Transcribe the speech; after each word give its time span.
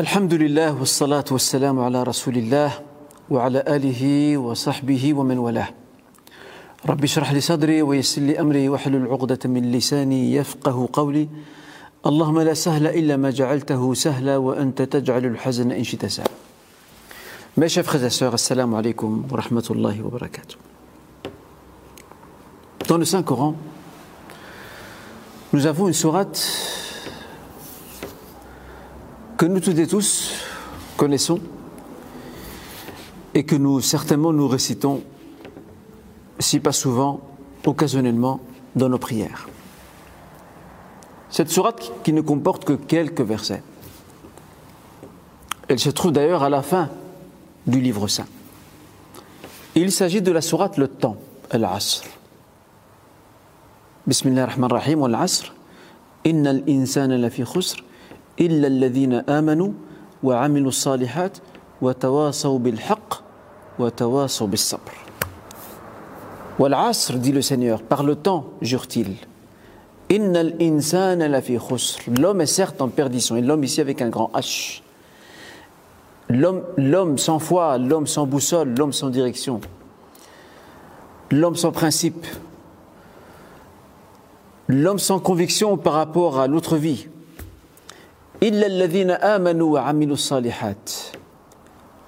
الحمد 0.00 0.34
لله 0.34 0.80
والصلاة 0.80 1.24
والسلام 1.30 1.80
على 1.80 2.02
رسول 2.02 2.36
الله 2.36 2.72
وعلى 3.30 3.64
آله 3.68 4.02
وصحبه 4.38 5.14
ومن 5.14 5.38
والاه. 5.38 5.68
رب 6.88 7.04
اشرح 7.04 7.32
لي 7.32 7.40
صدري 7.40 7.82
ويسر 7.82 8.22
لي 8.22 8.40
أمري 8.40 8.68
واحلل 8.68 9.06
عقدة 9.12 9.38
من 9.44 9.72
لساني 9.72 10.34
يفقه 10.34 10.88
قولي. 10.92 11.28
اللهم 12.06 12.40
لا 12.40 12.54
سهل 12.54 12.86
إلا 12.86 13.16
ما 13.16 13.30
جعلته 13.30 13.94
سهلا 13.94 14.36
وأنت 14.36 14.82
تجعل 14.82 15.24
الحزن 15.36 15.70
إن 15.70 15.84
شئت 15.84 16.06
سهلا. 16.06 16.30
Mes 17.58 17.68
chers 17.68 17.84
frères 17.84 18.04
et 18.04 18.08
sœurs, 18.08 18.32
assalamu 18.32 18.76
alaikum 18.76 19.24
wa. 19.30 19.42
Dans 22.88 22.96
le 22.96 23.04
Saint-Coran, 23.04 23.54
nous 25.52 25.66
avons 25.66 25.88
une 25.88 25.92
sourate 25.92 26.40
que 29.40 29.46
nous 29.46 29.60
toutes 29.60 29.78
et 29.78 29.86
tous 29.86 30.34
connaissons 30.98 31.40
et 33.32 33.42
que 33.44 33.56
nous 33.56 33.80
certainement 33.80 34.34
nous 34.34 34.46
récitons, 34.46 35.02
si 36.38 36.60
pas 36.60 36.72
souvent, 36.72 37.22
occasionnellement, 37.64 38.40
dans 38.76 38.90
nos 38.90 38.98
prières. 38.98 39.48
Cette 41.30 41.48
sourate 41.48 41.90
qui 42.04 42.12
ne 42.12 42.20
comporte 42.20 42.66
que 42.66 42.74
quelques 42.74 43.22
versets. 43.22 43.62
Elle 45.68 45.78
se 45.78 45.88
trouve 45.88 46.12
d'ailleurs 46.12 46.42
à 46.42 46.50
la 46.50 46.60
fin 46.60 46.90
du 47.66 47.80
livre 47.80 48.08
saint. 48.08 48.26
Il 49.74 49.90
s'agit 49.90 50.20
de 50.20 50.32
la 50.32 50.42
sourate 50.42 50.76
Le 50.76 50.86
Temps, 50.86 51.16
Al-Asr. 51.50 52.04
Bismillah 54.06 54.42
ar-Rahman 54.42 54.70
ar-Rahim, 54.70 55.02
Al-Asr. 55.04 55.54
Inna 56.26 56.50
al-insana 56.50 57.16
lafi 57.16 57.42
khusr, 57.42 57.82
salihat 60.72 61.42
wa 61.80 61.94
tawasaw 61.94 62.58
bil 62.58 62.78
haqq 62.78 63.22
wa 63.78 63.90
tawasaw 63.90 64.46
bis 64.46 64.64
sabr. 64.64 64.92
Wal-Asr, 66.58 67.18
dit 67.18 67.32
le 67.32 67.40
Seigneur, 67.40 67.82
par 67.82 68.02
le 68.02 68.16
temps, 68.16 68.52
jure-t-il. 68.60 69.16
Inna 70.10 70.40
al-insana 70.40 71.28
lafi 71.28 71.56
khusr. 71.56 72.10
L'homme 72.18 72.42
est 72.42 72.46
certes 72.46 72.82
en 72.82 72.88
perdition, 72.88 73.36
et 73.36 73.40
l'homme 73.40 73.64
ici 73.64 73.80
avec 73.80 74.02
un 74.02 74.10
grand 74.10 74.30
H 74.34 74.82
l'homme 76.30 77.18
sans 77.18 77.38
foi, 77.38 77.78
l'homme 77.78 78.06
sans 78.06 78.26
boussole, 78.26 78.74
l'homme 78.76 78.92
sans 78.92 79.10
direction, 79.10 79.60
l'homme 81.30 81.56
sans 81.56 81.72
principe, 81.72 82.26
l'homme 84.68 84.98
sans 84.98 85.18
conviction 85.18 85.76
par 85.76 85.94
rapport 85.94 86.38
à 86.38 86.46
l'autre 86.46 86.76
vie. 86.76 87.08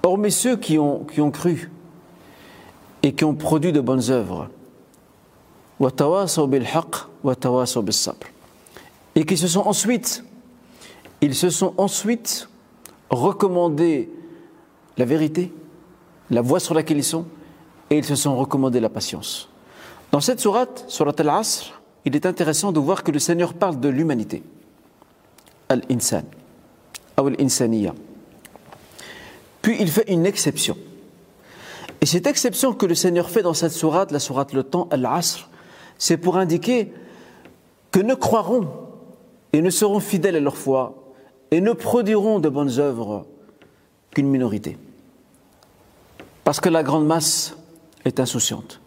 Hormis 0.01 0.31
ceux 0.31 0.57
qui 0.57 0.79
ont, 0.79 1.03
qui 1.03 1.21
ont 1.21 1.29
cru 1.29 1.71
et 3.03 3.13
qui 3.13 3.23
ont 3.23 3.35
produit 3.35 3.71
de 3.71 3.79
bonnes 3.81 4.09
œuvres. 4.09 4.49
Et 9.15 9.25
qui 9.25 9.37
se 9.37 9.47
sont 9.47 9.61
ensuite, 9.61 10.23
ils 11.21 11.35
se 11.35 11.49
sont 11.51 11.73
ensuite 11.77 12.49
recommandé 13.11 14.09
la 14.97 15.05
vérité, 15.05 15.53
la 16.31 16.41
voie 16.41 16.59
sur 16.59 16.73
laquelle 16.73 16.97
ils 16.97 17.03
sont, 17.03 17.25
et 17.91 17.97
ils 17.97 18.05
se 18.05 18.15
sont 18.15 18.35
recommandés 18.35 18.79
la 18.79 18.89
patience. 18.89 19.49
Dans 20.11 20.19
cette 20.19 20.39
sourate, 20.39 20.85
surat 20.87 21.13
al-Asr, 21.17 21.79
il 22.05 22.15
est 22.15 22.25
intéressant 22.25 22.71
de 22.71 22.79
voir 22.79 23.03
que 23.03 23.11
le 23.11 23.19
Seigneur 23.19 23.53
parle 23.53 23.79
de 23.79 23.89
l'humanité. 23.89 24.41
Al-Insan. 25.69 26.23
Puis 29.61 29.77
il 29.79 29.89
fait 29.89 30.11
une 30.11 30.25
exception. 30.25 30.77
Et 32.01 32.05
cette 32.05 32.27
exception 32.27 32.73
que 32.73 32.85
le 32.85 32.95
Seigneur 32.95 33.29
fait 33.29 33.43
dans 33.43 33.53
cette 33.53 33.71
sourate, 33.71 34.11
la 34.11 34.19
sourate 34.19 34.53
le 34.53 34.63
temps, 34.63 34.87
Al-Asr, 34.91 35.49
c'est 35.97 36.17
pour 36.17 36.37
indiquer 36.37 36.91
que 37.91 37.99
ne 37.99 38.13
croiront 38.13 38.67
et 39.53 39.61
ne 39.61 39.69
seront 39.69 39.99
fidèles 39.99 40.35
à 40.35 40.39
leur 40.39 40.57
foi 40.57 41.13
et 41.51 41.61
ne 41.61 41.71
produiront 41.71 42.39
de 42.39 42.49
bonnes 42.49 42.79
œuvres 42.79 43.25
qu'une 44.11 44.27
minorité. 44.27 44.77
Parce 46.43 46.59
que 46.59 46.69
la 46.69 46.83
grande 46.83 47.05
masse 47.05 47.55
est 48.03 48.19
insouciante. 48.19 48.81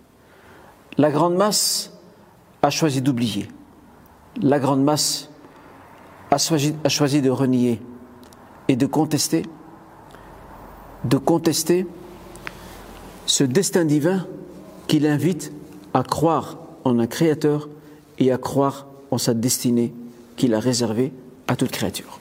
La 0.99 1.11
grande 1.11 1.37
masse 1.37 1.93
a 2.63 2.71
choisi 2.71 3.01
d'oublier. 3.01 3.49
La 4.43 4.59
grande 4.59 4.83
masse 4.83 5.31
a 6.31 6.39
choisi, 6.39 7.23
de 7.23 7.31
renier 7.31 7.81
et 8.69 8.77
de 8.77 8.87
contester, 8.87 9.43
de 11.05 11.17
contester 11.17 11.87
ce 13.27 13.45
destin 13.45 13.85
divin 13.85 14.27
qui 14.87 14.99
l'invite 14.99 15.53
à 15.95 16.03
croire 16.03 16.59
en 16.85 16.99
un 16.99 17.07
créateur 17.07 17.69
et 18.19 18.33
à 18.33 18.39
croire 18.39 18.87
en 19.11 19.19
sa 19.19 19.35
destinée 19.35 19.93
qu'il 20.37 20.55
a 20.55 20.61
réservée 20.61 21.13
à 21.49 21.57
toute 21.57 21.71
créature. 21.71 22.21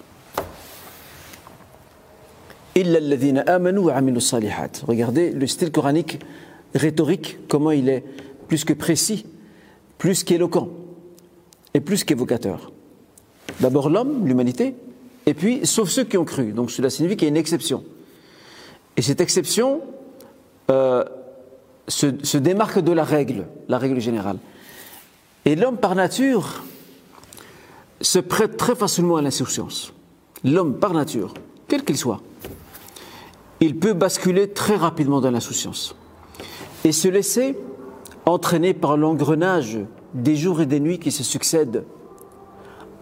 Regardez 4.88 5.31
le 5.31 5.47
style 5.47 5.71
coranique 5.71 6.19
rhétorique, 6.73 7.39
comment 7.47 7.71
il 7.71 7.88
est 7.89 8.03
plus 8.47 8.65
que 8.65 8.73
précis, 8.73 9.25
plus 9.97 10.23
qu'éloquent 10.23 10.69
et 11.73 11.79
plus 11.79 12.03
qu'évocateur. 12.03 12.71
D'abord 13.59 13.89
l'homme, 13.89 14.27
l'humanité, 14.27 14.75
et 15.25 15.33
puis 15.33 15.66
sauf 15.66 15.89
ceux 15.89 16.03
qui 16.03 16.17
ont 16.17 16.25
cru. 16.25 16.51
Donc 16.51 16.71
cela 16.71 16.89
signifie 16.89 17.16
qu'il 17.16 17.25
y 17.25 17.29
a 17.29 17.29
une 17.29 17.38
exception. 17.38 17.83
Et 18.97 19.01
cette 19.01 19.21
exception 19.21 19.81
euh, 20.71 21.03
se, 21.88 22.07
se 22.23 22.38
démarque 22.38 22.79
de 22.79 22.91
la 22.91 23.03
règle, 23.03 23.45
la 23.67 23.77
règle 23.77 23.99
générale. 23.99 24.38
Et 25.45 25.55
l'homme 25.55 25.77
par 25.77 25.95
nature 25.95 26.63
se 28.01 28.19
prête 28.19 28.57
très 28.57 28.75
facilement 28.75 29.17
à 29.17 29.21
l'insouciance. 29.21 29.94
L'homme 30.44 30.77
par 30.77 30.94
nature, 30.94 31.33
quel 31.67 31.83
qu'il 31.83 31.97
soit 31.97 32.21
il 33.61 33.77
peut 33.77 33.94
basculer 33.94 34.49
très 34.49 34.75
rapidement 34.75 35.21
dans 35.21 35.31
l'insouciance 35.31 35.95
et 36.83 36.91
se 36.91 37.07
laisser 37.07 37.57
entraîner 38.25 38.73
par 38.73 38.97
l'engrenage 38.97 39.79
des 40.13 40.35
jours 40.35 40.61
et 40.61 40.65
des 40.65 40.79
nuits 40.79 40.99
qui 40.99 41.11
se 41.11 41.23
succèdent 41.23 41.83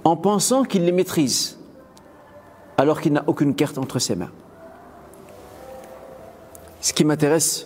en 0.03 0.15
pensant 0.15 0.63
qu'il 0.63 0.85
les 0.85 0.91
maîtrise 0.91 1.57
alors 2.77 3.01
qu'il 3.01 3.13
n'a 3.13 3.23
aucune 3.27 3.55
carte 3.55 3.77
entre 3.77 3.99
ses 3.99 4.15
mains. 4.15 4.31
Ce 6.81 6.93
qui 6.93 7.05
m'intéresse 7.05 7.65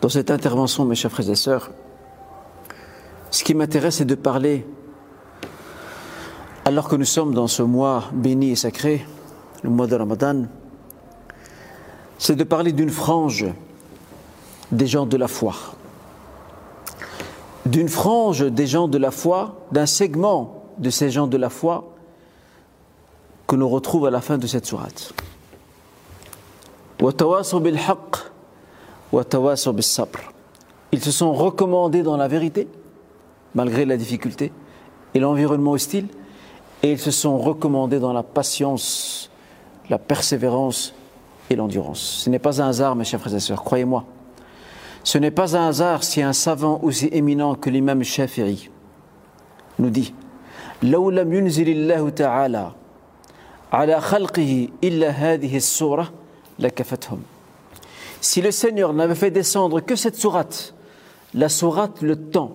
dans 0.00 0.08
cette 0.08 0.30
intervention, 0.30 0.84
mes 0.84 0.94
chers 0.94 1.10
frères 1.10 1.30
et 1.30 1.34
sœurs, 1.34 1.70
ce 3.30 3.42
qui 3.42 3.54
m'intéresse, 3.54 3.96
c'est 3.96 4.04
de 4.04 4.14
parler, 4.14 4.66
alors 6.64 6.88
que 6.88 6.96
nous 6.96 7.04
sommes 7.04 7.34
dans 7.34 7.46
ce 7.46 7.62
mois 7.62 8.04
béni 8.12 8.50
et 8.50 8.56
sacré, 8.56 9.06
le 9.62 9.70
mois 9.70 9.86
de 9.86 9.96
Ramadan, 9.96 10.44
c'est 12.18 12.36
de 12.36 12.44
parler 12.44 12.72
d'une 12.72 12.90
frange 12.90 13.46
des 14.70 14.86
gens 14.86 15.06
de 15.06 15.16
la 15.16 15.28
foi. 15.28 15.54
D'une 17.66 17.88
frange 17.88 18.44
des 18.44 18.66
gens 18.66 18.88
de 18.88 18.98
la 18.98 19.10
foi, 19.10 19.66
d'un 19.72 19.86
segment 19.86 20.63
de 20.78 20.90
ces 20.90 21.10
gens 21.10 21.26
de 21.26 21.36
la 21.36 21.50
foi 21.50 21.94
que 23.46 23.56
nous 23.56 23.68
retrouvons 23.68 24.06
à 24.06 24.10
la 24.10 24.20
fin 24.20 24.38
de 24.38 24.46
cette 24.46 24.66
sourate. 24.66 25.12
Ils 30.92 31.00
se 31.02 31.10
sont 31.10 31.32
recommandés 31.32 32.02
dans 32.02 32.16
la 32.16 32.28
vérité, 32.28 32.68
malgré 33.54 33.84
la 33.84 33.96
difficulté 33.96 34.52
et 35.14 35.20
l'environnement 35.20 35.72
hostile, 35.72 36.08
et 36.82 36.92
ils 36.92 36.98
se 36.98 37.10
sont 37.10 37.38
recommandés 37.38 37.98
dans 37.98 38.12
la 38.12 38.22
patience, 38.22 39.30
la 39.90 39.98
persévérance 39.98 40.94
et 41.50 41.56
l'endurance. 41.56 42.00
Ce 42.24 42.30
n'est 42.30 42.38
pas 42.38 42.62
un 42.62 42.68
hasard, 42.68 42.96
mes 42.96 43.04
chers 43.04 43.20
frères 43.20 43.34
et 43.34 43.40
sœurs, 43.40 43.62
croyez-moi. 43.62 44.04
Ce 45.02 45.18
n'est 45.18 45.30
pas 45.30 45.56
un 45.56 45.68
hasard 45.68 46.02
si 46.02 46.22
un 46.22 46.32
savant 46.32 46.80
aussi 46.82 47.08
éminent 47.12 47.54
que 47.54 47.68
l'imam 47.68 48.02
Shafi'i 48.02 48.70
nous 49.78 49.90
dit 49.90 50.14
Si 58.20 58.42
le 58.42 58.50
Seigneur 58.50 58.92
n'avait 58.92 59.14
fait 59.14 59.30
descendre 59.30 59.80
que 59.80 59.96
cette 59.96 60.16
sourate, 60.16 60.74
la 61.32 61.48
sourate 61.48 62.02
le 62.02 62.16
temps, 62.16 62.52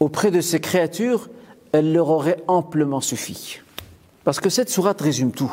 auprès 0.00 0.30
de 0.30 0.40
ses 0.40 0.58
créatures, 0.58 1.28
elle 1.72 1.92
leur 1.92 2.08
aurait 2.08 2.42
amplement 2.48 3.02
suffi. 3.02 3.60
Parce 4.24 4.40
que 4.40 4.48
cette 4.48 4.70
sourate 4.70 5.02
résume 5.02 5.32
tout. 5.32 5.52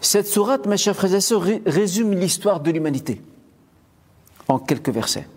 Cette 0.00 0.26
sourate, 0.26 0.66
mes 0.66 0.76
chers 0.76 0.96
frères 0.96 1.14
et 1.14 1.20
sœurs, 1.20 1.44
résume 1.66 2.14
l'histoire 2.14 2.58
de 2.58 2.72
l'humanité 2.72 3.22
en 4.48 4.58
quelques 4.58 4.90
versets 4.90 5.28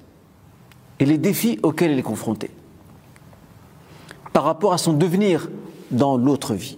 et 0.99 1.05
les 1.05 1.19
défis 1.19 1.59
auxquels 1.61 1.91
elle 1.91 1.99
est 1.99 2.03
confrontée 2.03 2.49
par 4.33 4.43
rapport 4.43 4.73
à 4.73 4.77
son 4.77 4.93
devenir 4.93 5.49
dans 5.91 6.17
l'autre 6.17 6.53
vie. 6.53 6.77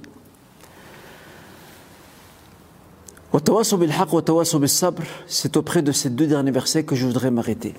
C'est 5.28 5.58
auprès 5.58 5.82
de 5.82 5.92
ces 5.92 6.10
deux 6.10 6.28
derniers 6.28 6.52
versets 6.52 6.84
que 6.84 6.96
je 6.96 7.06
voudrais 7.06 7.32
m'arrêter. 7.32 7.74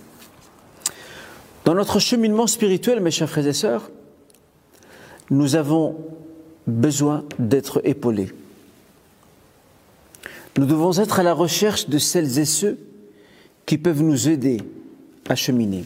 Dans 1.64 1.74
notre 1.74 1.98
cheminement 1.98 2.46
spirituel, 2.46 3.00
mes 3.00 3.10
chers 3.10 3.30
frères 3.30 3.46
et 3.46 3.52
sœurs, 3.52 3.90
nous 5.30 5.56
avons 5.56 5.96
besoin 6.66 7.24
d'être 7.38 7.80
épaulés. 7.84 8.32
Nous 10.56 10.66
devons 10.66 10.98
être 10.98 11.20
à 11.20 11.22
la 11.22 11.32
recherche 11.34 11.88
de 11.88 11.98
celles 11.98 12.38
et 12.38 12.44
ceux 12.44 12.78
qui 13.66 13.78
peuvent 13.78 14.02
nous 14.02 14.28
aider 14.28 14.60
à 15.28 15.34
cheminer. 15.34 15.84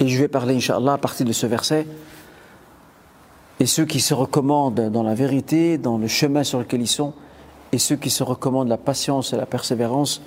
Et 0.00 0.08
je 0.08 0.18
vais 0.18 0.28
parler, 0.28 0.56
Inch'Allah, 0.56 0.94
à 0.94 0.98
partir 0.98 1.26
de 1.26 1.32
ce 1.32 1.46
verset, 1.46 1.86
et 3.60 3.66
ceux 3.66 3.84
qui 3.84 4.00
se 4.00 4.14
recommandent 4.14 4.90
dans 4.90 5.02
la 5.02 5.14
vérité, 5.14 5.76
dans 5.76 5.98
le 5.98 6.08
chemin 6.08 6.42
sur 6.42 6.58
lequel 6.58 6.80
ils 6.80 6.88
sont, 6.88 7.12
et 7.72 7.78
ceux 7.78 7.96
qui 7.96 8.08
se 8.08 8.22
recommandent 8.22 8.68
la 8.68 8.78
patience 8.78 9.34
et 9.34 9.36
la 9.36 9.44
persévérance, 9.44 10.22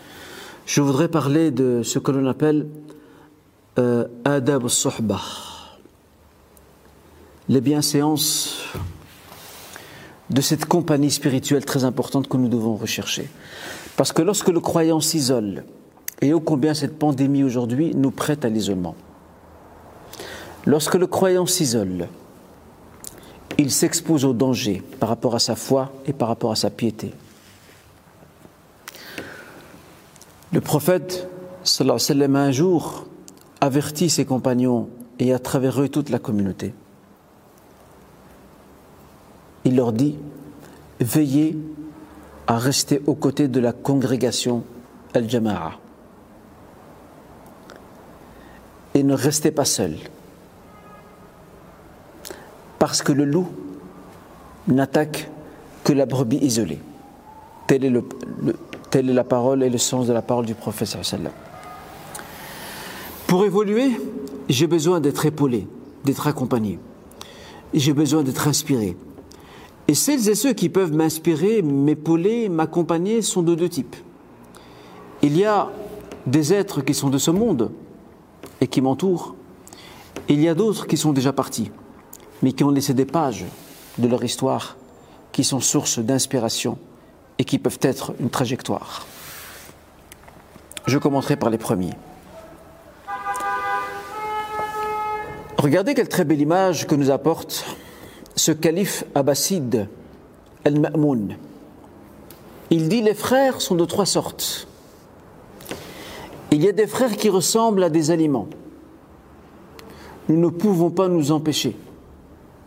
je 0.67 0.81
voudrais 0.81 1.07
parler 1.07 1.49
de 1.49 1.81
ce 1.83 1.97
que 1.97 2.11
l'on 2.11 2.27
appelle 2.27 2.67
euh, 3.79 4.07
adab 4.23 4.67
al 4.67 5.17
les 7.49 7.59
bienséances 7.59 8.63
de 10.29 10.39
cette 10.39 10.65
compagnie 10.65 11.11
spirituelle 11.11 11.65
très 11.65 11.83
importante 11.83 12.29
que 12.29 12.37
nous 12.37 12.47
devons 12.47 12.75
rechercher. 12.75 13.27
Parce 13.97 14.13
que 14.13 14.21
lorsque 14.21 14.49
le 14.49 14.59
croyant 14.59 15.01
s'isole, 15.01 15.65
et 16.21 16.31
ô 16.31 16.39
combien 16.39 16.75
cette 16.75 16.97
pandémie 16.97 17.43
aujourd'hui 17.43 17.93
nous 17.95 18.11
prête 18.11 18.45
à 18.45 18.49
l'isolement, 18.49 18.95
lorsque 20.65 20.95
le 20.95 21.07
croyant 21.07 21.45
s'isole, 21.45 22.07
il 23.57 23.71
s'expose 23.71 24.25
au 24.25 24.33
danger 24.33 24.81
par 24.99 25.09
rapport 25.09 25.35
à 25.35 25.39
sa 25.39 25.55
foi 25.55 25.91
et 26.05 26.13
par 26.13 26.27
rapport 26.27 26.51
à 26.51 26.55
sa 26.55 26.69
piété. 26.69 27.13
Le 30.51 30.61
prophète, 30.61 31.27
un 31.79 32.51
jour 32.51 33.05
avertit 33.61 34.09
ses 34.09 34.25
compagnons 34.25 34.89
et 35.19 35.33
à 35.33 35.39
travers 35.39 35.81
eux 35.81 35.89
toute 35.89 36.09
la 36.09 36.19
communauté. 36.19 36.73
Il 39.65 39.75
leur 39.75 39.93
dit 39.93 40.17
Veillez 40.99 41.57
à 42.47 42.57
rester 42.57 43.01
aux 43.07 43.15
côtés 43.15 43.47
de 43.47 43.59
la 43.59 43.71
congrégation 43.71 44.63
Al-Jama'a. 45.13 45.73
Et 48.93 49.03
ne 49.03 49.13
restez 49.13 49.51
pas 49.51 49.65
seuls. 49.65 49.97
Parce 52.83 53.01
que 53.01 53.13
le 53.13 53.23
loup 53.23 53.47
n'attaque 54.67 55.31
que 55.85 55.93
la 55.93 56.05
brebis 56.05 56.39
isolée. 56.41 56.79
Telle 57.65 57.85
est, 57.85 59.03
la 59.03 59.23
parole 59.23 59.63
et 59.63 59.69
le 59.69 59.77
sens 59.77 60.05
de 60.05 60.11
la 60.11 60.21
parole 60.21 60.45
du 60.45 60.53
prophète. 60.53 60.97
Pour 63.25 63.45
évoluer, 63.45 63.91
j'ai 64.49 64.67
besoin 64.67 64.99
d'être 64.99 65.25
épaulé, 65.25 65.65
d'être 66.03 66.27
accompagné. 66.27 66.77
J'ai 67.73 67.93
besoin 67.93 68.21
d'être 68.21 68.49
inspiré. 68.49 68.97
Et 69.87 69.95
celles 69.95 70.27
et 70.27 70.35
ceux 70.35 70.51
qui 70.51 70.67
peuvent 70.67 70.91
m'inspirer, 70.91 71.61
m'épauler, 71.61 72.49
m'accompagner 72.49 73.21
sont 73.21 73.43
de 73.43 73.55
deux 73.55 73.69
types. 73.69 73.95
Il 75.21 75.37
y 75.37 75.45
a 75.45 75.69
des 76.27 76.51
êtres 76.51 76.81
qui 76.81 76.93
sont 76.93 77.09
de 77.09 77.17
ce 77.17 77.31
monde 77.31 77.71
et 78.59 78.67
qui 78.67 78.81
m'entourent. 78.81 79.35
Il 80.27 80.41
y 80.41 80.49
a 80.49 80.53
d'autres 80.53 80.85
qui 80.85 80.97
sont 80.97 81.13
déjà 81.13 81.31
partis, 81.31 81.71
mais 82.43 82.51
qui 82.51 82.63
ont 82.63 82.69
laissé 82.69 82.93
des 82.93 83.05
pages 83.05 83.45
de 83.97 84.07
leur 84.07 84.23
histoire 84.23 84.75
qui 85.31 85.43
sont 85.43 85.61
source 85.61 85.97
d'inspiration 85.97 86.77
et 87.39 87.45
qui 87.45 87.57
peuvent 87.57 87.79
être 87.81 88.13
une 88.19 88.29
trajectoire. 88.29 89.07
Je 90.85 90.97
commencerai 90.97 91.37
par 91.37 91.49
les 91.49 91.57
premiers. 91.57 91.93
Regardez 95.57 95.93
quelle 95.93 96.09
très 96.09 96.25
belle 96.25 96.41
image 96.41 96.85
que 96.85 96.95
nous 96.95 97.09
apporte 97.09 97.65
ce 98.35 98.51
calife 98.51 99.05
abbasside, 99.15 99.87
Al-Ma'moun. 100.65 101.37
Il 102.69 102.89
dit 102.89 103.01
les 103.01 103.13
frères 103.13 103.61
sont 103.61 103.75
de 103.75 103.85
trois 103.85 104.05
sortes. 104.05 104.67
Il 106.51 106.61
y 106.61 106.67
a 106.67 106.73
des 106.73 106.87
frères 106.87 107.15
qui 107.15 107.29
ressemblent 107.29 107.83
à 107.83 107.89
des 107.89 108.11
aliments. 108.11 108.49
Nous 110.27 110.37
ne 110.37 110.49
pouvons 110.49 110.89
pas 110.89 111.07
nous 111.07 111.31
empêcher 111.31 111.77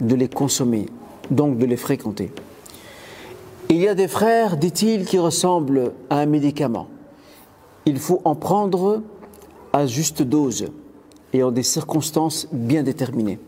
de 0.00 0.14
les 0.14 0.28
consommer, 0.28 0.86
donc 1.30 1.58
de 1.58 1.66
les 1.66 1.76
fréquenter. 1.76 2.32
Il 3.68 3.78
y 3.78 3.88
a 3.88 3.94
des 3.94 4.08
frères, 4.08 4.56
dit-il, 4.56 5.04
qui 5.04 5.18
ressemblent 5.18 5.92
à 6.10 6.18
un 6.18 6.26
médicament. 6.26 6.88
Il 7.84 7.98
faut 7.98 8.20
en 8.24 8.34
prendre 8.34 9.02
à 9.72 9.86
juste 9.86 10.22
dose 10.22 10.66
et 11.32 11.42
en 11.42 11.50
des 11.50 11.62
circonstances 11.62 12.48
bien 12.52 12.82
déterminées. 12.82 13.38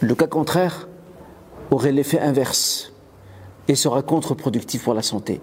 Le 0.00 0.14
cas 0.14 0.26
contraire 0.26 0.88
aurait 1.70 1.92
l'effet 1.92 2.18
inverse 2.18 2.92
et 3.68 3.74
sera 3.74 4.02
contre-productif 4.02 4.84
pour 4.84 4.94
la 4.94 5.02
santé. 5.02 5.40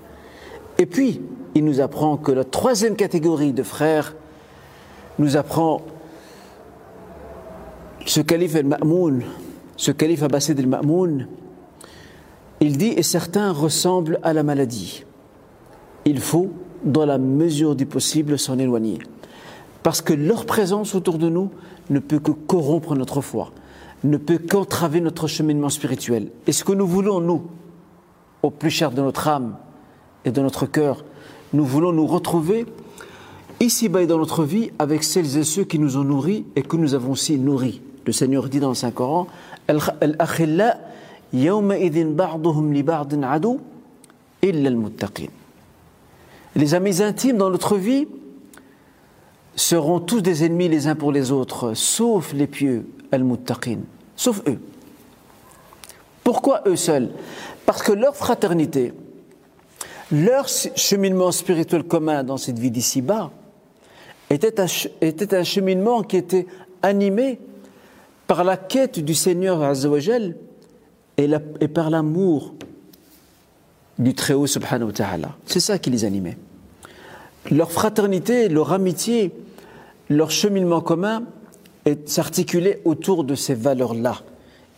Et 0.77 0.85
puis, 0.85 1.21
il 1.55 1.63
nous 1.63 1.79
apprend 1.79 2.17
que 2.17 2.31
la 2.31 2.43
troisième 2.43 2.95
catégorie 2.95 3.53
de 3.53 3.63
frères 3.63 4.15
nous 5.19 5.37
apprend 5.37 5.81
ce 8.05 8.21
calife 8.21 8.55
el-Ma'moun, 8.55 9.23
ce 9.77 9.91
calife 9.91 10.23
Abbasid 10.23 10.59
el-Ma'moun, 10.59 11.27
il 12.59 12.77
dit, 12.77 12.93
et 12.97 13.03
certains 13.03 13.51
ressemblent 13.51 14.19
à 14.23 14.33
la 14.33 14.43
maladie. 14.43 15.05
Il 16.05 16.19
faut, 16.19 16.49
dans 16.83 17.05
la 17.05 17.17
mesure 17.17 17.75
du 17.75 17.85
possible, 17.85 18.39
s'en 18.39 18.57
éloigner. 18.57 18.97
Parce 19.83 20.01
que 20.01 20.13
leur 20.13 20.45
présence 20.45 20.95
autour 20.95 21.19
de 21.19 21.29
nous 21.29 21.51
ne 21.89 21.99
peut 21.99 22.19
que 22.19 22.31
corrompre 22.31 22.95
notre 22.95 23.21
foi 23.21 23.51
ne 24.03 24.17
peut 24.17 24.37
qu'entraver 24.37 25.01
notre 25.01 25.27
cheminement 25.27 25.69
spirituel. 25.69 26.29
Et 26.45 26.51
ce 26.51 26.63
que 26.63 26.71
nous 26.71 26.87
voulons, 26.87 27.19
nous, 27.19 27.43
au 28.43 28.51
plus 28.51 28.69
cher 28.69 28.91
de 28.91 29.01
notre 29.01 29.27
âme 29.27 29.57
et 30.25 30.31
de 30.31 30.41
notre 30.41 30.65
cœur, 30.65 31.03
nous 31.53 31.65
voulons 31.65 31.91
nous 31.91 32.05
retrouver 32.05 32.65
ici-bas 33.59 34.03
et 34.03 34.07
dans 34.07 34.19
notre 34.19 34.43
vie 34.43 34.71
avec 34.77 35.03
celles 35.03 35.37
et 35.37 35.43
ceux 35.43 35.63
qui 35.63 35.79
nous 35.79 35.97
ont 35.97 36.03
nourris 36.03 36.45
et 36.55 36.61
que 36.61 36.75
nous 36.75 36.93
avons 36.93 37.13
aussi 37.13 37.39
nourris. 37.39 37.81
Le 38.07 38.13
Seigneur 38.13 38.47
dit 38.47 38.61
dans 38.61 38.69
le 38.69 38.73
Saint-Coran 38.73 39.27
Les 46.55 46.73
amis 46.73 47.01
intimes 47.01 47.37
dans 47.37 47.49
notre 47.49 47.75
vie 47.75 48.07
seront 49.57 49.99
tous 49.99 50.21
des 50.21 50.45
ennemis 50.45 50.69
les 50.69 50.87
uns 50.87 50.95
pour 50.95 51.11
les 51.11 51.33
autres, 51.33 51.73
sauf 51.73 52.31
les 52.31 52.47
pieux, 52.47 52.87
al-muttaqin, 53.11 53.79
sauf 54.15 54.41
eux. 54.47 54.59
Pourquoi 56.23 56.61
eux 56.65 56.77
seuls? 56.77 57.09
Parce 57.65 57.83
que 57.83 57.91
leur 57.91 58.15
fraternité, 58.15 58.93
leur 60.13 60.47
cheminement 60.47 61.33
spirituel 61.33 61.83
commun 61.83 62.23
dans 62.23 62.37
cette 62.37 62.57
vie 62.57 62.71
d'ici-bas, 62.71 63.31
était 64.29 65.35
un 65.35 65.43
cheminement 65.43 66.03
qui 66.03 66.15
était 66.15 66.47
animé 66.81 67.39
par 68.27 68.43
la 68.43 68.57
quête 68.57 68.99
du 68.99 69.15
Seigneur 69.15 69.63
Azzawajal 69.63 70.35
et, 71.17 71.29
et 71.61 71.67
par 71.67 71.89
l'amour 71.89 72.53
du 73.97 74.13
Très-Haut 74.13 74.47
Subhanahu 74.47 74.87
wa 74.87 74.93
Ta'ala. 74.93 75.35
C'est 75.45 75.59
ça 75.59 75.79
qui 75.79 75.89
les 75.89 76.05
animait. 76.05 76.37
Leur 77.49 77.71
fraternité, 77.71 78.49
leur 78.49 78.73
amitié, 78.73 79.31
leur 80.09 80.29
cheminement 80.29 80.81
commun 80.81 81.23
s'articuler 82.05 82.81
autour 82.85 83.23
de 83.23 83.35
ces 83.35 83.53
valeurs-là. 83.53 84.17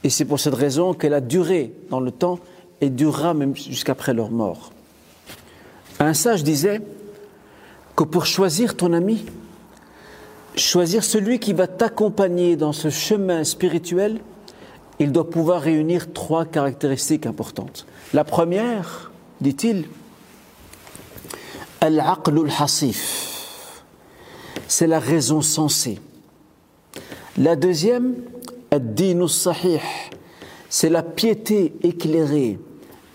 Et 0.03 0.09
c'est 0.09 0.25
pour 0.25 0.39
cette 0.39 0.53
raison 0.53 0.93
qu'elle 0.93 1.13
a 1.13 1.21
duré 1.21 1.73
dans 1.89 1.99
le 1.99 2.11
temps 2.11 2.39
et 2.81 2.89
durera 2.89 3.33
même 3.33 3.55
jusqu'après 3.55 4.13
leur 4.13 4.31
mort. 4.31 4.71
Un 5.99 6.13
sage 6.13 6.43
disait 6.43 6.81
que 7.95 8.03
pour 8.03 8.25
choisir 8.25 8.77
ton 8.77 8.93
ami, 8.93 9.25
choisir 10.59 11.03
celui 11.03 11.39
qui 11.39 11.53
va 11.53 11.67
t'accompagner 11.67 12.55
dans 12.55 12.73
ce 12.73 12.89
chemin 12.89 13.43
spirituel, 13.43 14.19
il 14.99 15.11
doit 15.11 15.29
pouvoir 15.29 15.61
réunir 15.61 16.11
trois 16.13 16.45
caractéristiques 16.45 17.25
importantes. 17.25 17.85
La 18.13 18.23
première, 18.23 19.11
dit-il, 19.41 19.85
al-aqlul 21.81 22.51
hasif, 22.59 23.83
c'est 24.67 24.87
la 24.87 24.99
raison 24.99 25.41
sensée. 25.41 25.99
La 27.37 27.55
deuxième, 27.55 28.15
sahih, 29.27 29.79
c'est 30.69 30.89
la 30.89 31.03
piété 31.03 31.73
éclairée. 31.81 32.59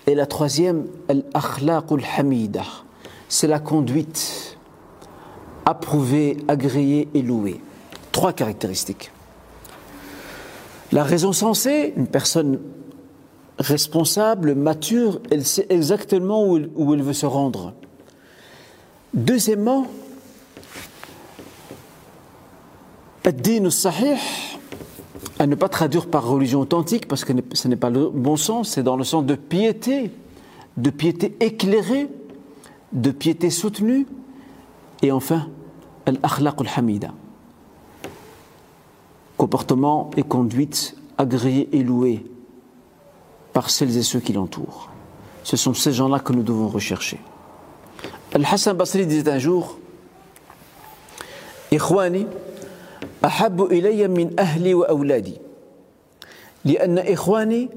Et 0.06 0.14
la 0.14 0.26
troisième, 0.26 0.86
al-akhlaqul 1.08 2.02
hamida, 2.16 2.64
c'est 3.28 3.46
la 3.46 3.58
conduite 3.58 4.53
approuvée, 5.64 6.36
agréée 6.48 7.08
et 7.14 7.22
louée. 7.22 7.60
Trois 8.12 8.32
caractéristiques. 8.32 9.10
La 10.92 11.02
raison 11.02 11.32
sensée, 11.32 11.92
une 11.96 12.06
personne 12.06 12.60
responsable, 13.58 14.54
mature, 14.54 15.20
elle 15.30 15.44
sait 15.44 15.66
exactement 15.68 16.46
où, 16.46 16.58
où 16.74 16.94
elle 16.94 17.02
veut 17.02 17.12
se 17.12 17.26
rendre. 17.26 17.72
Deuxièmement, 19.12 19.86
à 25.38 25.46
ne 25.46 25.54
pas 25.54 25.68
traduire 25.68 26.06
par 26.06 26.26
religion 26.26 26.60
authentique 26.60 27.08
parce 27.08 27.24
que 27.24 27.32
ce 27.52 27.68
n'est 27.68 27.76
pas 27.76 27.90
le 27.90 28.08
bon 28.08 28.36
sens, 28.36 28.70
c'est 28.70 28.82
dans 28.82 28.96
le 28.96 29.04
sens 29.04 29.24
de 29.24 29.34
piété, 29.34 30.10
de 30.76 30.90
piété 30.90 31.36
éclairée, 31.40 32.08
de 32.92 33.10
piété 33.10 33.50
soutenue, 33.50 34.06
et 35.03 35.11
enfin, 35.11 35.49
al-akhlaq 36.05 36.61
al-hamida, 36.61 37.11
comportement 39.37 40.11
et 40.17 40.23
conduite 40.23 40.95
agréés 41.17 41.69
et 41.71 41.83
loués 41.83 42.25
par 43.53 43.69
celles 43.69 43.97
et 43.97 44.03
ceux 44.03 44.19
qui 44.19 44.33
l'entourent. 44.33 44.89
Ce 45.43 45.57
sont 45.57 45.73
ces 45.73 45.93
gens-là 45.93 46.19
que 46.19 46.33
nous 46.33 46.43
devons 46.43 46.67
rechercher. 46.67 47.19
Al-Hassan 48.33 48.75
Basri 48.77 49.05
disait 49.05 49.29
un 49.29 49.39
jour, 49.39 49.77
Ikhwani, 51.71 52.25
أحب 53.25 53.61
إلي 53.61 54.07
من 54.07 54.39
أهلي 54.39 54.73
وأولادي 54.73 55.37
لأن 56.65 56.97
إخواني 56.99 57.69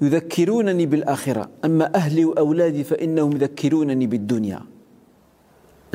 يذكرونني 0.00 0.86
بالآخرة 0.86 1.48
أما 1.64 1.94
أهلي 1.94 2.24
وأولادي 2.24 2.84
فإنهم 2.84 3.32
يذكرونني 3.32 4.06
بالدنيا 4.06 4.60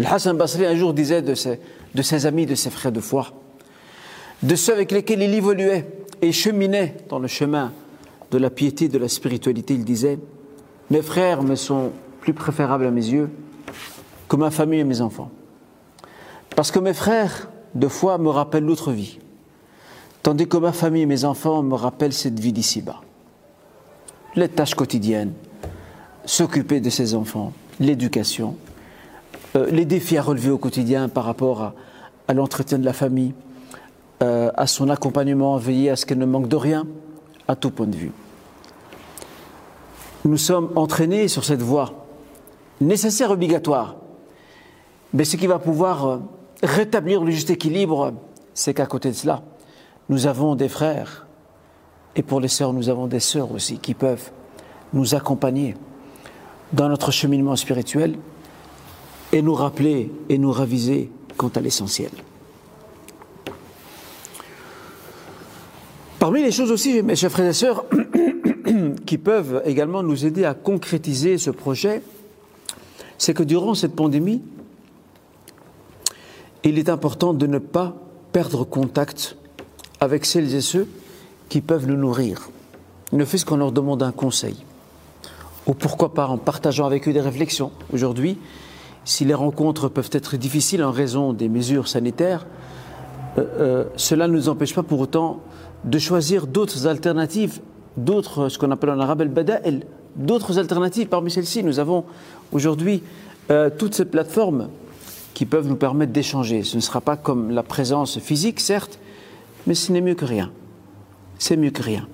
le 0.00 0.06
Hassan 0.06 0.34
Basri 0.34 0.64
un 0.64 0.74
jour 0.74 0.94
disait 0.94 1.20
de 1.20 1.34
ses, 1.34 1.60
de 1.94 2.00
ses 2.00 2.24
amis, 2.24 2.46
de 2.46 2.54
ses 2.54 2.70
frères 2.70 2.90
de 2.90 3.00
foi, 3.00 3.34
de 4.42 4.56
ceux 4.56 4.72
avec 4.72 4.92
lesquels 4.92 5.20
il 5.20 5.34
évoluait 5.34 5.86
et 6.22 6.32
cheminait 6.32 6.96
dans 7.10 7.18
le 7.18 7.28
chemin 7.28 7.70
de 8.30 8.38
la 8.38 8.48
piété, 8.48 8.88
de 8.88 8.96
la 8.96 9.10
spiritualité, 9.10 9.74
il 9.74 9.84
disait 9.84 10.18
Mes 10.88 11.02
frères 11.02 11.42
me 11.42 11.54
sont 11.54 11.92
plus 12.22 12.32
préférables 12.32 12.86
à 12.86 12.90
mes 12.90 13.04
yeux 13.04 13.28
que 14.26 14.36
ma 14.36 14.50
famille 14.50 14.80
et 14.80 14.84
mes 14.84 15.02
enfants. 15.02 15.30
Parce 16.56 16.70
que 16.70 16.78
mes 16.78 16.94
frères 16.94 17.50
de 17.74 17.86
foi 17.86 18.16
me 18.16 18.30
rappellent 18.30 18.64
l'autre 18.64 18.92
vie, 18.92 19.18
tandis 20.22 20.48
que 20.48 20.56
ma 20.56 20.72
famille 20.72 21.02
et 21.02 21.06
mes 21.06 21.26
enfants 21.26 21.62
me 21.62 21.74
rappellent 21.74 22.14
cette 22.14 22.40
vie 22.40 22.54
d'ici-bas. 22.54 23.02
Les 24.34 24.48
tâches 24.48 24.74
quotidiennes, 24.74 25.34
s'occuper 26.24 26.80
de 26.80 26.88
ses 26.88 27.14
enfants, 27.14 27.52
l'éducation, 27.78 28.56
euh, 29.56 29.66
les 29.70 29.84
défis 29.84 30.16
à 30.16 30.22
relever 30.22 30.50
au 30.50 30.58
quotidien 30.58 31.08
par 31.08 31.24
rapport 31.24 31.62
à, 31.62 31.74
à 32.28 32.34
l'entretien 32.34 32.78
de 32.78 32.84
la 32.84 32.92
famille, 32.92 33.34
euh, 34.22 34.50
à 34.56 34.66
son 34.66 34.88
accompagnement, 34.88 35.56
veiller 35.56 35.90
à 35.90 35.96
ce 35.96 36.06
qu'elle 36.06 36.18
ne 36.18 36.26
manque 36.26 36.46
de 36.46 36.56
rien, 36.56 36.86
à 37.48 37.56
tout 37.56 37.70
point 37.70 37.86
de 37.86 37.96
vue. 37.96 38.12
Nous 40.24 40.36
sommes 40.36 40.70
entraînés 40.76 41.26
sur 41.26 41.44
cette 41.44 41.62
voie, 41.62 42.06
nécessaire, 42.80 43.30
obligatoire, 43.30 43.96
mais 45.12 45.24
ce 45.24 45.36
qui 45.36 45.46
va 45.46 45.58
pouvoir 45.58 46.06
euh, 46.06 46.18
rétablir 46.62 47.24
le 47.24 47.30
juste 47.30 47.50
équilibre, 47.50 48.12
c'est 48.54 48.74
qu'à 48.74 48.86
côté 48.86 49.08
de 49.08 49.14
cela, 49.14 49.42
nous 50.08 50.26
avons 50.26 50.54
des 50.54 50.68
frères, 50.68 51.26
et 52.14 52.22
pour 52.22 52.40
les 52.40 52.48
sœurs, 52.48 52.72
nous 52.72 52.90
avons 52.90 53.06
des 53.06 53.20
sœurs 53.20 53.50
aussi, 53.52 53.78
qui 53.78 53.94
peuvent 53.94 54.30
nous 54.92 55.14
accompagner 55.14 55.74
dans 56.72 56.88
notre 56.88 57.10
cheminement 57.10 57.56
spirituel 57.56 58.16
et 59.32 59.42
nous 59.42 59.54
rappeler 59.54 60.10
et 60.28 60.38
nous 60.38 60.52
raviser 60.52 61.10
quant 61.36 61.50
à 61.54 61.60
l'essentiel. 61.60 62.10
Parmi 66.18 66.42
les 66.42 66.52
choses 66.52 66.70
aussi, 66.70 67.02
mes 67.02 67.16
chers 67.16 67.30
frères 67.30 67.48
et 67.48 67.54
sœurs, 67.54 67.84
qui 69.06 69.16
peuvent 69.16 69.62
également 69.64 70.02
nous 70.02 70.26
aider 70.26 70.44
à 70.44 70.54
concrétiser 70.54 71.38
ce 71.38 71.50
projet, 71.50 72.02
c'est 73.16 73.34
que 73.34 73.42
durant 73.42 73.74
cette 73.74 73.96
pandémie, 73.96 74.42
il 76.62 76.78
est 76.78 76.88
important 76.88 77.32
de 77.32 77.46
ne 77.46 77.58
pas 77.58 77.96
perdre 78.32 78.64
contact 78.64 79.36
avec 80.00 80.26
celles 80.26 80.54
et 80.54 80.60
ceux 80.60 80.86
qui 81.48 81.60
peuvent 81.60 81.86
nous 81.86 81.96
nourrir, 81.96 82.50
ne 83.12 83.24
fût-ce 83.24 83.44
qu'on 83.44 83.56
leur 83.56 83.72
demande 83.72 84.02
un 84.02 84.12
conseil, 84.12 84.56
ou 85.66 85.74
pourquoi 85.74 86.14
pas 86.14 86.26
en 86.28 86.38
partageant 86.38 86.86
avec 86.86 87.08
eux 87.08 87.12
des 87.12 87.20
réflexions. 87.20 87.72
Aujourd'hui, 87.92 88.38
si 89.04 89.24
les 89.24 89.34
rencontres 89.34 89.88
peuvent 89.88 90.10
être 90.12 90.36
difficiles 90.36 90.82
en 90.82 90.90
raison 90.90 91.32
des 91.32 91.48
mesures 91.48 91.88
sanitaires, 91.88 92.46
euh, 93.38 93.44
euh, 93.58 93.84
cela 93.96 94.28
ne 94.28 94.32
nous 94.32 94.48
empêche 94.48 94.74
pas 94.74 94.82
pour 94.82 95.00
autant 95.00 95.40
de 95.84 95.98
choisir 95.98 96.46
d'autres 96.46 96.86
alternatives, 96.86 97.60
d'autres, 97.96 98.48
ce 98.48 98.58
qu'on 98.58 98.70
appelle 98.70 98.90
en 98.90 99.00
arabe 99.00 99.22
el-bada'el, 99.22 99.86
d'autres 100.16 100.58
alternatives. 100.58 101.08
Parmi 101.08 101.30
celles-ci, 101.30 101.62
nous 101.62 101.78
avons 101.78 102.04
aujourd'hui 102.52 103.02
euh, 103.50 103.70
toutes 103.70 103.94
ces 103.94 104.04
plateformes 104.04 104.68
qui 105.34 105.46
peuvent 105.46 105.66
nous 105.66 105.76
permettre 105.76 106.12
d'échanger. 106.12 106.62
Ce 106.64 106.76
ne 106.76 106.82
sera 106.82 107.00
pas 107.00 107.16
comme 107.16 107.50
la 107.50 107.62
présence 107.62 108.18
physique, 108.18 108.60
certes, 108.60 108.98
mais 109.66 109.74
ce 109.74 109.92
n'est 109.92 110.00
mieux 110.00 110.14
que 110.14 110.24
rien. 110.24 110.50
C'est 111.38 111.56
mieux 111.56 111.70
que 111.70 111.82
rien. 111.82 112.06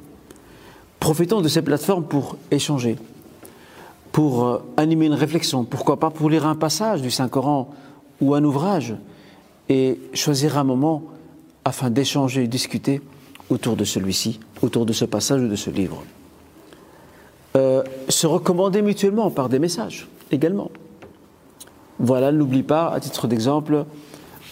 Profitons 1.00 1.40
de 1.40 1.49
ces 1.49 1.62
plateformes 1.62 2.05
pour 2.05 2.37
échanger, 2.50 2.97
pour 4.16 4.46
euh, 4.46 4.58
animer 4.78 5.04
une 5.04 5.12
réflexion, 5.12 5.64
pourquoi 5.64 6.00
pas 6.00 6.08
pour 6.08 6.30
lire 6.30 6.46
un 6.46 6.54
passage 6.54 7.02
du 7.02 7.11
Saint-Coran 7.11 7.68
ou 8.23 8.35
un 8.35 8.42
ouvrage 8.44 8.94
et 9.68 10.00
choisir 10.14 10.56
un 10.56 10.64
moment 10.64 11.02
afin 11.66 11.90
d'échanger 11.90 12.44
et 12.44 12.49
discuter 12.49 13.02
autour 13.50 13.76
de 13.76 13.85
celui-ci, 13.85 14.40
autour 14.62 14.87
de 14.87 14.94
ce 14.94 15.04
passage 15.04 15.42
ou 15.42 15.49
de 15.49 15.54
ce 15.54 15.68
livre. 15.68 16.02
Euh, 17.56 17.82
se 18.08 18.26
recommander 18.26 18.80
mutuellement 18.80 19.30
par 19.30 19.50
des 19.50 19.58
messages 19.58 20.08
également. 20.30 20.70
Voilà, 21.99 22.32
n'oublie 22.32 22.62
pas, 22.62 22.88
à 22.88 23.00
titre 23.00 23.28
d'exemple, 23.28 23.85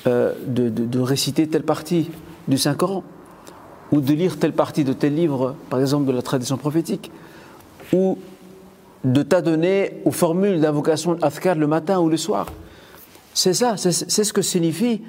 euh, 0.06 0.34
de, 0.46 1.00
réciter 1.00 1.48
telle 1.48 1.62
partie 1.62 2.10
du 2.48 2.58
Saint-Coran, 2.58 3.02
ou 3.92 4.02
de 4.02 4.12
lire 4.12 4.38
telle 4.38 4.52
partie 4.52 4.84
de 4.84 4.92
tel 4.92 5.14
livre, 5.14 5.54
par 5.70 5.80
exemple 5.80 6.04
de 6.04 6.12
la 6.12 6.20
tradition 6.20 6.58
prophétique, 6.58 7.10
de 9.04 9.22
t'adonner 9.22 10.00
aux 10.04 10.10
formules 10.10 10.60
d'invocation 10.60 11.14
d'Afkar 11.14 11.56
le 11.56 11.66
matin 11.66 12.00
ou 12.00 12.08
le 12.08 12.16
soir. 12.16 12.46
C'est 13.34 13.54
ça, 13.54 13.76
c'est 13.76 14.24
ce 14.24 14.32
que 14.32 14.42
signifie 14.42 15.02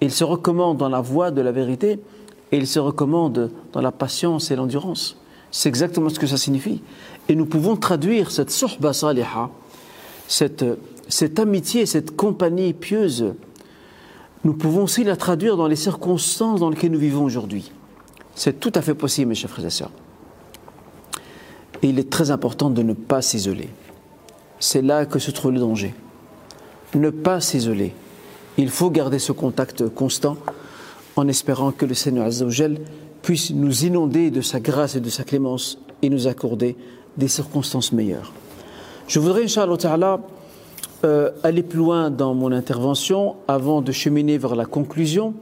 il 0.00 0.10
se 0.10 0.24
recommande 0.24 0.76
dans 0.78 0.88
la 0.88 1.00
voie 1.00 1.30
de 1.30 1.40
la 1.40 1.52
vérité 1.52 2.00
et 2.50 2.56
il 2.56 2.66
se 2.66 2.80
recommande 2.80 3.50
dans 3.72 3.80
la 3.80 3.92
patience 3.92 4.50
et 4.50 4.56
l'endurance. 4.56 5.16
C'est 5.52 5.68
exactement 5.68 6.08
ce 6.08 6.18
que 6.18 6.26
ça 6.26 6.36
signifie. 6.36 6.82
Et 7.28 7.36
nous 7.36 7.46
pouvons 7.46 7.76
traduire 7.76 8.32
cette 8.32 8.50
suhba 8.50 8.92
saliha, 8.92 9.50
cette, 10.26 10.64
cette 11.08 11.38
amitié, 11.38 11.86
cette 11.86 12.16
compagnie 12.16 12.72
pieuse, 12.72 13.34
nous 14.42 14.54
pouvons 14.54 14.84
aussi 14.84 15.04
la 15.04 15.16
traduire 15.16 15.56
dans 15.56 15.66
les 15.66 15.76
circonstances 15.76 16.60
dans 16.60 16.70
lesquelles 16.70 16.90
nous 16.90 16.98
vivons 16.98 17.24
aujourd'hui. 17.24 17.70
C'est 18.34 18.58
tout 18.58 18.72
à 18.74 18.80
fait 18.80 18.94
possible, 18.94 19.28
mes 19.28 19.34
chers 19.34 19.50
frères 19.50 19.66
et 19.66 19.70
sœurs. 19.70 19.90
Et 21.82 21.88
il 21.88 21.98
est 21.98 22.10
très 22.10 22.30
important 22.30 22.70
de 22.70 22.82
ne 22.82 22.92
pas 22.92 23.22
s'isoler. 23.22 23.68
C'est 24.58 24.82
là 24.82 25.06
que 25.06 25.18
se 25.18 25.30
trouve 25.30 25.52
le 25.52 25.60
danger. 25.60 25.94
Ne 26.94 27.10
pas 27.10 27.40
s'isoler. 27.40 27.94
Il 28.58 28.68
faut 28.68 28.90
garder 28.90 29.18
ce 29.18 29.32
contact 29.32 29.88
constant 29.88 30.36
en 31.16 31.28
espérant 31.28 31.72
que 31.72 31.86
le 31.86 31.94
Seigneur 31.94 32.26
Azzawajal 32.26 32.78
puisse 33.22 33.50
nous 33.50 33.84
inonder 33.84 34.30
de 34.30 34.40
sa 34.40 34.60
grâce 34.60 34.96
et 34.96 35.00
de 35.00 35.10
sa 35.10 35.24
clémence 35.24 35.78
et 36.02 36.10
nous 36.10 36.26
accorder 36.26 36.76
des 37.16 37.28
circonstances 37.28 37.92
meilleures. 37.92 38.32
Je 39.08 39.18
voudrais, 39.18 39.44
Inch'Allah 39.44 40.20
euh, 41.02 41.30
aller 41.42 41.62
plus 41.62 41.78
loin 41.78 42.10
dans 42.10 42.34
mon 42.34 42.52
intervention 42.52 43.36
avant 43.48 43.80
de 43.80 43.90
cheminer 43.90 44.36
vers 44.36 44.54
la 44.54 44.66
conclusion. 44.66 45.34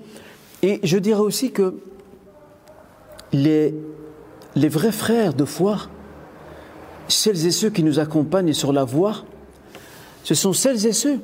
Et 0.63 0.79
je 0.85 0.99
dirais 0.99 1.21
aussi 1.21 1.51
que 1.51 1.75
les, 3.33 3.75
les 4.55 4.69
vrais 4.69 4.93
frères 4.93 5.35
de 5.35 5.45
foi, 5.45 5.79
celles 7.09 7.47
et 7.47 7.51
ceux 7.51 7.71
qui 7.71 7.83
nous 7.83 7.99
accompagnent 7.99 8.53
sur 8.53 8.73
la 8.73 8.85
voie, 8.85 9.25
ce 10.25 10.35
sont 10.35 10.53
celles 10.53 10.87
et 10.87 10.93
ceux 10.93 11.19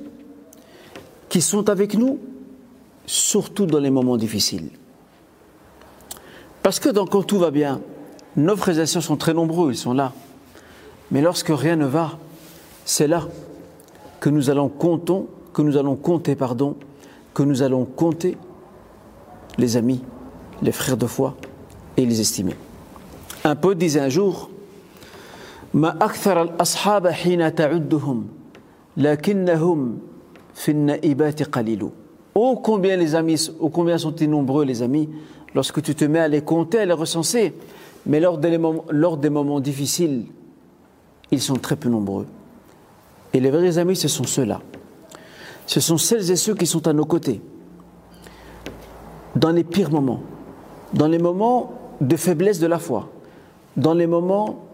qui 1.29 1.41
sont 1.41 1.69
avec 1.69 1.95
nous, 1.95 2.19
surtout 3.07 3.67
dans 3.67 3.79
les 3.79 3.91
moments 3.91 4.17
difficiles. 4.17 4.71
Parce 6.63 6.81
que 6.81 6.89
quand 6.89 7.23
tout 7.23 7.39
va 7.39 7.51
bien, 7.51 7.81
nos 8.37 8.57
frères 8.57 8.79
et 8.79 8.87
sœurs 8.87 9.03
sont 9.03 9.17
très 9.17 9.35
nombreux, 9.35 9.73
ils 9.73 9.77
sont 9.77 9.93
là. 9.93 10.13
Mais 11.11 11.21
lorsque 11.21 11.51
rien 11.51 11.77
ne 11.77 11.87
va, 11.87 12.19
c'est 12.85 13.07
là 13.07 13.29
que 14.21 14.31
nous 14.31 14.49
allons 14.49 14.69
compter, 14.69 15.13
que 15.53 15.61
nous 15.61 15.77
allons 15.77 15.97
compter, 15.97 16.35
pardon, 16.35 16.77
que 17.35 17.43
nous 17.43 17.63
allons 17.63 17.85
compter 17.85 18.39
les 19.59 19.77
amis, 19.77 20.01
les 20.63 20.73
frères 20.73 20.97
de 20.97 21.07
foi 21.07 21.37
et 21.97 22.07
les 22.07 22.21
estimer. 22.21 22.55
Un 23.45 23.57
poète 23.57 23.79
disait 23.79 24.01
un 24.01 24.09
jour 24.09 24.51
ما 25.74 25.90
أكثر 25.90 26.42
الأصحاب 26.42 27.08
حين 27.08 27.56
تعدهم 27.56 28.28
لكنهم 28.98 30.00
Oh 32.36 32.60
combien 32.62 32.98
les 32.98 33.16
amis, 33.16 33.50
oh 33.60 33.70
combien 33.70 33.98
sont-ils 33.98 34.30
nombreux 34.30 34.66
les 34.66 34.82
amis 34.82 35.10
lorsque 35.56 35.82
tu 35.82 35.96
te 35.96 36.06
mets 36.06 36.20
à 36.20 36.28
les 36.28 36.42
compter, 36.42 36.80
à 36.80 36.86
les 36.86 36.94
recenser. 36.94 37.54
Mais 38.06 38.20
lors 38.20 38.38
des, 38.38 38.58
moments, 38.58 38.84
lors 38.90 39.18
des 39.18 39.30
moments 39.30 39.60
difficiles, 39.60 40.26
ils 41.32 41.42
sont 41.42 41.56
très 41.56 41.76
peu 41.76 41.90
nombreux. 41.90 42.26
Et 43.34 43.40
les 43.40 43.52
vrais 43.52 43.78
amis, 43.78 43.96
ce 43.96 44.08
sont 44.08 44.26
ceux-là. 44.26 44.62
Ce 45.66 45.80
sont 45.80 45.98
celles 45.98 46.30
et 46.32 46.36
ceux 46.36 46.56
qui 46.56 46.66
sont 46.66 46.88
à 46.88 46.94
nos 46.94 47.06
côtés. 47.06 47.42
Dans 49.36 49.52
les 49.52 49.64
pires 49.64 49.92
moments, 49.92 50.22
dans 50.94 51.08
les 51.08 51.20
moments 51.20 51.74
de 52.02 52.16
faiblesse 52.16 52.60
de 52.60 52.68
la 52.68 52.80
foi, 52.80 53.10
dans 53.78 53.94
les 53.94 54.08
moments 54.08 54.66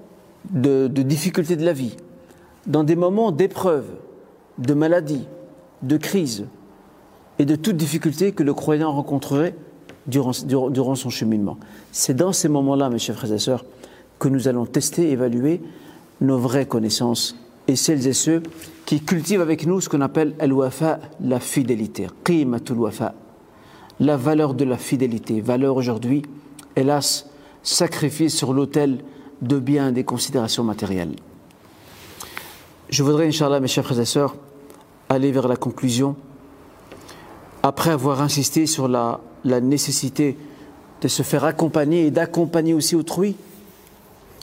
de, 0.51 0.89
de 0.89 1.03
difficulté 1.03 1.57
de 1.57 1.65
la 1.65 1.73
vie, 1.73 1.97
dans 2.67 2.85
des 2.85 2.97
moments 2.97 3.33
d'épreuve, 3.33 3.87
de 4.59 4.75
maladie, 4.75 5.27
de 5.83 5.97
crise 5.97 6.47
et 7.39 7.45
de 7.45 7.57
toute 7.57 7.77
difficulté 7.77 8.33
que 8.33 8.43
le 8.43 8.55
croyant 8.55 8.93
rencontrerait 8.93 9.55
durant, 10.07 10.95
son 10.95 11.11
cheminement. 11.11 11.59
C'est 11.93 12.15
dans 12.15 12.33
ces 12.33 12.49
moments-là, 12.49 12.91
mes 12.91 12.99
chers 12.99 13.17
frères 13.17 13.33
et 13.33 13.39
sœurs, 13.39 13.65
que 14.19 14.29
nous 14.29 14.49
allons 14.49 14.67
tester, 14.67 15.11
évaluer 15.11 15.63
nos 16.21 16.39
vraies 16.39 16.67
connaissances 16.67 17.37
et 17.69 17.77
celles 17.77 18.07
et 18.07 18.13
ceux 18.13 18.43
qui 18.85 19.01
cultivent 19.01 19.41
avec 19.41 19.67
nous 19.67 19.81
ce 19.81 19.89
qu'on 19.89 20.01
appelle 20.01 20.35
al-wafa, 20.39 21.01
la 21.23 21.41
fidélité, 21.41 22.09
la 24.01 24.17
valeur 24.17 24.55
de 24.55 24.65
la 24.65 24.77
fidélité, 24.77 25.41
valeur 25.41 25.77
aujourd'hui, 25.77 26.23
hélas, 26.77 27.31
sacrifiée 27.63 28.29
sur 28.29 28.53
l'autel 28.53 28.99
de 29.43 29.59
bien 29.59 29.93
des 29.93 30.05
considérations 30.05 30.65
matérielles. 30.65 31.17
Je 32.89 33.03
voudrais, 33.03 33.27
Inch'Allah, 33.27 33.61
mes 33.61 33.69
chers 33.69 33.85
frères 33.85 34.01
et 34.01 34.05
sœurs, 34.05 34.37
aller 35.09 35.33
vers 35.33 35.49
la 35.49 35.57
conclusion, 35.57 36.17
après 37.63 37.91
avoir 37.91 38.23
insisté 38.23 38.67
sur 38.67 38.89
la, 38.89 39.21
nécessité 39.45 40.37
de 41.01 41.09
se 41.09 41.23
faire 41.23 41.45
accompagner 41.45 42.07
et 42.07 42.11
d'accompagner 42.11 42.75
aussi 42.75 42.97
autrui 42.97 43.37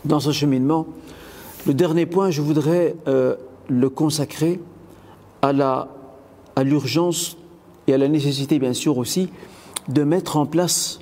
dans 0.05 0.19
ce 0.19 0.31
cheminement. 0.31 0.87
Le 1.65 1.73
dernier 1.73 2.05
point, 2.05 2.31
je 2.31 2.41
voudrais 2.41 2.95
euh, 3.07 3.35
le 3.67 3.89
consacrer 3.89 4.59
à 5.41 5.87
à 6.55 6.63
l'urgence 6.63 7.37
et 7.85 7.93
à 7.93 7.97
la 7.97 8.07
nécessité, 8.07 8.57
bien 8.57 8.73
sûr, 8.73 8.97
aussi, 8.97 9.29
de 9.87 10.03
mettre 10.03 10.37
en 10.37 10.45
place, 10.45 10.99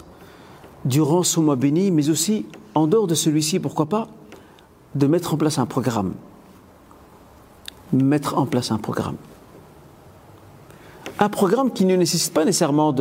durant 0.84 1.24
ce 1.24 1.40
mois 1.40 1.56
béni, 1.56 1.92
mais 1.92 2.10
aussi 2.10 2.46
en 2.75 2.88
dehors 2.88 3.08
de 3.08 3.15
celui-ci, 3.15 3.60
pourquoi 3.60 3.88
pas, 3.88 4.08
de 4.94 5.08
mettre 5.08 5.34
en 5.34 5.38
place 5.38 5.58
un 5.58 5.65
programme. 5.65 6.13
Mettre 7.94 8.38
en 8.38 8.46
place 8.46 8.72
un 8.72 8.77
programme. 8.77 9.15
Un 11.20 11.29
programme 11.29 11.72
qui 11.72 11.86
ne 11.86 11.96
nécessite 11.96 12.34
pas 12.34 12.44
nécessairement 12.44 12.94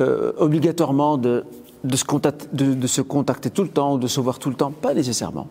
euh, 0.00 0.32
obligatoirement 0.38 1.20
se 1.22 2.04
contacter, 2.04 2.48
de 2.52 2.86
se 2.86 3.02
contacter 3.02 3.50
tout 3.50 3.62
le 3.62 3.68
temps 3.68 3.94
ou 3.94 3.98
de 3.98 4.06
se 4.06 4.20
voir 4.20 4.38
tout 4.38 4.48
le 4.48 4.56
temps, 4.56 4.70
pas 4.70 4.94
nécessairement. 4.94 5.48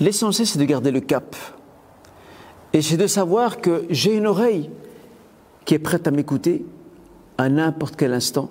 L'essentiel, 0.00 0.46
c'est 0.46 0.58
de 0.58 0.64
garder 0.64 0.90
le 0.90 1.00
cap. 1.00 1.34
Et 2.72 2.82
c'est 2.82 2.98
de 2.98 3.06
savoir 3.06 3.62
que 3.62 3.86
j'ai 3.88 4.14
une 4.14 4.26
oreille 4.26 4.68
qui 5.64 5.74
est 5.74 5.78
prête 5.78 6.06
à 6.06 6.10
m'écouter 6.10 6.66
à 7.38 7.48
n'importe 7.48 7.96
quel 7.96 8.12
instant 8.12 8.50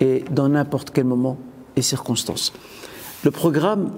et 0.00 0.24
dans 0.30 0.48
n'importe 0.48 0.90
quel 0.90 1.04
moment 1.04 1.36
et 1.78 1.82
circonstance. 1.82 2.52
Le 3.24 3.30
programme 3.30 3.92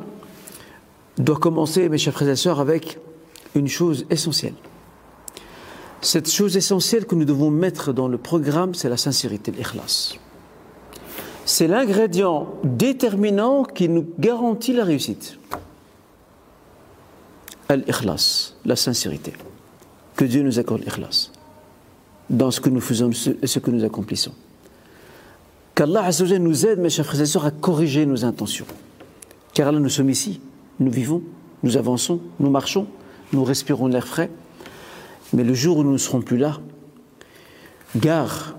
doit 1.19 1.39
commencer, 1.39 1.89
mes 1.89 1.99
chers 1.99 2.13
frères 2.13 2.29
et 2.29 2.37
sœurs, 2.37 2.61
avec 2.61 2.99
une 3.55 3.69
chose 3.69 4.07
essentielle. 4.11 4.55
Cette 6.03 6.31
chose 6.31 6.57
essentielle 6.57 7.07
que 7.07 7.15
nous 7.15 7.25
devons 7.25 7.51
mettre 7.51 7.93
dans 7.93 8.09
le 8.09 8.19
programme, 8.19 8.75
c'est 8.75 8.89
la 8.89 8.97
sincérité, 8.97 9.51
l'ikhlas. 9.51 10.15
C'est 11.45 11.67
l'ingrédient 11.67 12.49
déterminant 12.63 13.65
qui 13.65 13.89
nous 13.89 14.07
garantit 14.19 14.73
la 14.73 14.85
réussite. 14.85 15.39
Al-ikhlas, 17.69 18.55
la 18.65 18.77
sincérité. 18.77 19.33
Que 20.17 20.25
Dieu 20.25 20.43
nous 20.43 20.59
accorde 20.59 20.83
l'ikhlas 20.83 21.31
dans 22.29 22.51
ce 22.51 22.61
que 22.61 22.69
nous 22.69 22.81
faisons 22.81 23.11
et 23.11 23.47
ce 23.47 23.59
que 23.59 23.71
nous 23.71 23.85
accomplissons. 23.85 24.33
Qu'Allah 25.75 26.11
nous 26.39 26.67
aide, 26.67 26.79
mes 26.79 26.91
chers 26.91 27.07
frères 27.07 27.21
et 27.21 27.27
sœurs, 27.27 27.47
à 27.47 27.51
corriger 27.51 28.07
nos 28.07 28.25
intentions. 28.25 28.67
Car 29.55 29.73
là, 29.73 29.79
nous 29.79 29.89
sommes 29.89 30.11
ici, 30.11 30.41
nous 30.79 30.91
vivons, 30.91 31.23
nous 31.63 31.77
avançons, 31.77 32.21
nous 32.39 32.51
marchons, 32.51 32.87
nous 33.33 33.45
respirons 33.45 33.87
l'air 33.87 34.07
frais. 34.07 34.31
Mais 35.33 35.45
le 35.45 35.55
jour 35.55 35.79
où 35.79 35.85
nous 35.85 35.93
ne 35.93 35.99
serons 35.99 36.23
plus 36.23 36.39
là, 36.39 36.59
gare, 37.97 38.57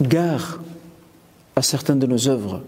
gare 0.00 0.60
à 1.56 1.62
certaines 1.62 1.98
de 1.98 2.06
nos 2.06 2.28
œuvres 2.28 2.62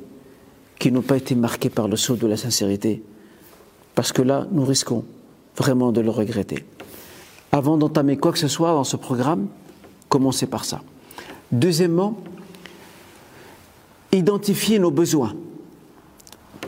qui 0.78 0.90
n'ont 0.90 1.02
pas 1.02 1.16
été 1.16 1.34
marquées 1.34 1.70
par 1.70 1.88
le 1.88 1.96
sceau 1.96 2.16
de 2.16 2.26
la 2.26 2.36
sincérité, 2.36 3.02
parce 3.94 4.12
que 4.12 4.22
là, 4.22 4.46
nous 4.50 4.64
risquons 4.64 5.04
vraiment 5.56 5.92
de 5.92 6.00
le 6.00 6.10
regretter. 6.10 6.64
Avant 7.52 7.76
d'entamer 7.76 8.16
quoi 8.16 8.32
que 8.32 8.38
ce 8.38 8.48
soit 8.48 8.72
dans 8.72 8.84
ce 8.84 8.96
programme, 8.96 9.48
commencez 10.08 10.46
par 10.46 10.64
ça. 10.64 10.82
Deuxièmement, 11.52 12.18
identifier 14.12 14.78
nos 14.78 14.90
besoins 14.90 15.34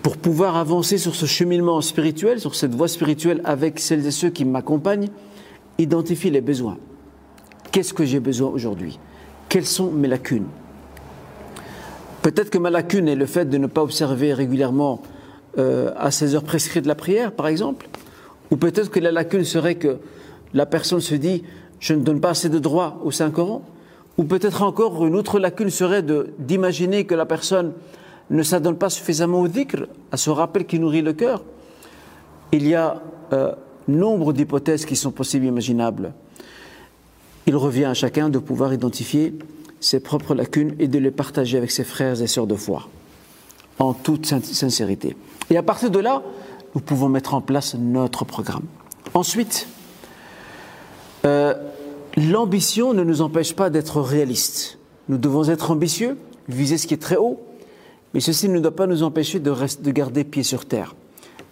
pour 0.03 0.17
pouvoir 0.17 0.57
avancer 0.57 0.99
sur 0.99 1.15
ce 1.15 1.27
cheminement 1.27 1.81
spirituel, 1.81 2.41
sur 2.41 2.55
cette 2.55 2.75
voie 2.75 2.89
spirituelle 2.89 3.41
avec 3.45 3.79
celles 3.81 4.07
et 4.07 4.11
ceux 4.11 4.31
qui 4.31 4.45
m'accompagnent, 4.45 5.09
identifier 5.79 6.31
les 6.31 6.41
besoins. 6.41 6.79
Qu'est-ce 7.73 7.95
que 7.95 8.05
j'ai 8.05 8.21
besoin 8.21 8.51
aujourd'hui? 8.51 8.99
Quelles 9.49 9.67
sont 9.67 9.91
mes 9.91 10.09
lacunes? 10.09 10.47
Peut-être 12.23 12.51
que 12.51 12.59
ma 12.59 12.71
lacune 12.71 13.09
est 13.09 13.17
le 13.17 13.27
fait 13.27 13.45
de 13.45 13.59
ne 13.59 13.67
pas 13.67 13.83
observer 13.83 14.33
régulièrement 14.33 15.03
euh, 15.59 15.93
à 15.97 16.11
ces 16.11 16.35
heures 16.35 16.45
prescrites 16.45 16.85
de 16.85 16.89
la 16.89 16.95
prière, 16.95 17.33
par 17.33 17.49
exemple. 17.49 17.89
Ou 18.51 18.57
peut-être 18.57 18.91
que 18.91 19.01
la 19.01 19.13
lacune 19.13 19.45
serait 19.45 19.75
que 19.75 19.99
la 20.55 20.67
personne 20.67 21.01
se 21.01 21.15
dit 21.15 21.43
je 21.81 21.93
ne 21.93 22.01
donne 22.01 22.21
pas 22.21 22.31
assez 22.31 22.49
de 22.49 22.59
droits 22.59 23.01
au 23.05 23.11
Saint-Coran. 23.11 23.63
Ou 24.17 24.25
peut-être 24.25 24.63
encore 24.63 25.05
une 25.07 25.17
autre 25.17 25.39
lacune 25.39 25.71
serait 25.71 26.05
d'imaginer 26.39 27.05
que 27.05 27.15
la 27.15 27.27
personne 27.27 27.73
ne 28.31 28.43
s'adonne 28.43 28.77
pas 28.77 28.91
suffisamment 28.91 29.41
au 29.41 29.49
dhikr, 29.49 29.87
à 30.13 30.17
ce 30.17 30.31
rappel 30.31 30.67
qui 30.67 30.79
nourrit 30.79 31.03
le 31.03 31.13
cœur. 31.13 31.43
Il 32.53 32.67
y 32.67 32.75
a 32.75 33.03
euh, 33.33 33.53
nombre 33.89 34.33
d'hypothèses 34.33 34.87
qui 34.87 34.97
sont 34.97 35.11
possibles 35.11 35.45
et 35.47 35.49
imaginables. 35.49 36.13
Il 37.47 37.57
revient 37.57 37.85
à 37.85 37.95
chacun 37.95 38.29
de 38.29 38.39
pouvoir 38.39 38.73
identifier 38.73 39.35
ses 39.81 40.01
propres 40.01 40.35
lacunes 40.35 40.75
et 40.79 40.89
de 40.89 40.99
les 40.99 41.11
partager 41.11 41.59
avec 41.59 41.71
ses 41.71 41.85
frères 41.85 42.23
et 42.23 42.27
sœurs 42.27 42.47
de 42.47 42.55
foi, 42.55 42.89
en 43.79 43.93
toute 43.93 44.27
sincérité. 44.27 45.17
Et 45.51 45.57
à 45.59 45.63
partir 45.63 45.91
de 45.91 45.99
là, 45.99 46.23
nous 46.75 46.81
pouvons 46.81 47.09
mettre 47.09 47.35
en 47.35 47.41
place 47.41 47.75
notre 47.75 48.25
programme. 48.25 48.65
Ensuite, 49.13 49.69
euh, 51.27 51.55
l'ambition 52.17 52.95
ne 52.95 53.03
nous 53.03 53.23
empêche 53.23 53.55
pas 53.55 53.71
d'être 53.71 54.01
réalistes. 54.01 54.79
Nous 55.09 55.19
devons 55.19 55.49
être 55.49 55.71
ambitieux, 55.71 56.17
viser 56.49 56.79
ce 56.79 56.87
qui 56.87 56.95
est 56.95 57.03
très 57.03 57.17
haut, 57.17 57.41
mais 58.13 58.21
ceci 58.21 58.49
ne 58.49 58.61
doit 58.61 58.75
pas 58.75 58.87
nous 58.87 59.03
empêcher 59.03 59.41
de, 59.41 59.53
de 59.53 59.91
garder 59.91 60.25
pied 60.25 60.43
sur 60.43 60.67
terre 60.67 60.95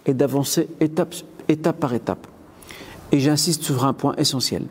et 0.06 0.14
d'avancer 0.14 0.68
étape, 0.80 1.14
étape 1.48 1.80
par 1.80 1.94
étape. 1.94 2.26
Et 3.10 3.20
j'insiste 3.20 3.62
sur 3.62 3.84
un 3.84 3.92
point 3.92 4.14
essentiel. 4.16 4.64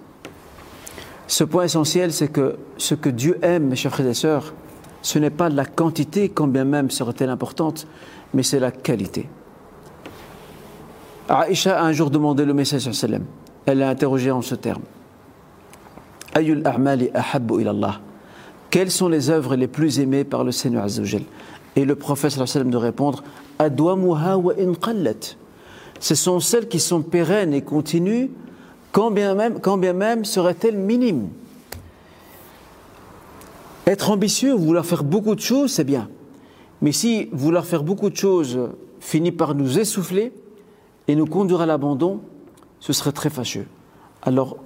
Ce 1.28 1.44
point 1.44 1.64
essentiel, 1.64 2.12
c'est 2.12 2.30
que 2.30 2.58
ce 2.78 2.96
que 2.96 3.10
Dieu 3.10 3.38
aime, 3.42 3.68
mes 3.68 3.76
chers 3.76 3.92
frères 3.92 4.08
et 4.08 4.14
sœurs, 4.14 4.54
ce 5.02 5.20
n'est 5.20 5.30
pas 5.30 5.50
la 5.50 5.66
quantité, 5.66 6.30
quand 6.30 6.48
bien 6.48 6.66
même 6.66 6.92
serait-elle 6.92 7.30
importante, 7.30 7.88
mais 8.34 8.44
c'est 8.44 8.60
la 8.60 8.72
qualité. 8.72 9.30
Aïcha 11.30 11.80
a 11.80 11.84
un 11.84 11.92
jour 11.92 12.10
demandé 12.10 12.46
le 12.46 12.54
message 12.54 12.92
sallam. 12.92 13.24
Elle 13.66 13.80
l'a 13.80 13.90
interrogé 13.90 14.32
en 14.32 14.42
ce 14.42 14.56
terme. 14.56 14.82
Ayul 16.34 16.62
a'mali 16.66 17.10
ahabbu 17.14 17.62
ilallah. 17.62 18.00
Quelles 18.70 18.92
sont 18.92 19.10
les 19.10 19.30
œuvres 19.30 19.56
les 19.56 19.68
plus 19.68 20.00
aimées 20.00 20.24
par 20.24 20.44
le 20.44 20.52
Seigneur 20.52 20.84
Azzawajal 20.84 21.24
Et 21.76 21.84
le 21.84 21.96
prophète 21.96 22.32
sallam 22.32 22.70
de 22.70 22.78
répondre 22.78 23.24
Adwamuha 23.60 24.38
wa 24.38 24.54
in. 24.58 24.74
Ce 26.00 26.16
sont 26.16 26.40
celles 26.40 26.68
qui 26.68 26.80
sont 26.80 27.02
pérennes 27.02 27.54
et 27.54 27.62
continues, 27.62 28.32
quand 28.92 29.12
bien 29.12 29.36
même, 29.36 29.60
quand 29.60 29.78
bien 29.78 29.94
même 29.94 30.26
seraient-elles 30.26 30.78
minimes. 30.78 31.30
Être 33.86 34.10
ambitieux, 34.10 34.54
vouloir 34.54 34.86
faire 34.86 35.04
beaucoup 35.04 35.36
de 35.36 35.42
choses, 35.42 35.74
c'est 35.74 35.84
bien. 35.84 36.10
Mais 36.82 36.92
si 36.92 37.30
vouloir 37.32 37.66
faire 37.66 37.84
beaucoup 37.84 38.10
de 38.10 38.16
choses 38.16 38.58
finit 39.00 39.32
par 39.32 39.54
nous 39.54 39.80
essouffler 39.80 40.32
et 41.08 41.16
nous 41.16 41.26
conduire 41.26 41.62
à 41.62 41.66
l'abandon, 41.66 42.22
ce 42.80 42.94
serait 42.94 43.12
très 43.12 43.30
fâcheux. 43.30 43.68
Alors, 44.24 44.58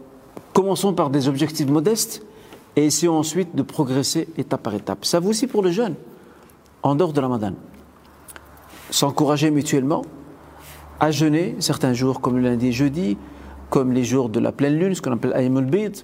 commençons 0.56 0.94
par 0.94 1.10
des 1.10 1.28
objectifs 1.28 1.68
modestes 1.68 2.24
et 2.78 2.86
essayons 2.86 3.18
ensuite 3.18 3.56
de 3.56 3.62
progresser 3.62 4.30
étape 4.38 4.63
par 4.63 4.74
étape. 4.74 5.04
Ça 5.06 5.20
vaut 5.20 5.30
aussi 5.30 5.48
pour 5.48 5.62
les 5.62 5.74
jeunes, 5.74 5.96
en 6.82 6.96
dehors 6.96 7.12
de 7.12 7.20
la 7.20 7.28
Ramadan. 7.28 7.54
S'encourager 8.89 9.52
mutuellement 9.52 10.04
à 11.02 11.12
jeûner 11.12 11.58
certains 11.60 11.94
jours 11.94 12.22
comme 12.22 12.38
le 12.38 12.44
lundi 12.44 12.68
et 12.68 12.72
jeudi, 12.72 13.18
comme 13.70 13.91
les 13.91 14.06
jours 14.06 14.30
de 14.30 14.39
la 14.39 14.54
pleine 14.54 14.80
lune, 14.80 14.96
ce 14.96 15.02
qu'on 15.02 15.12
appelle 15.12 15.34
Aymul 15.36 15.65
Bid. 15.65 15.98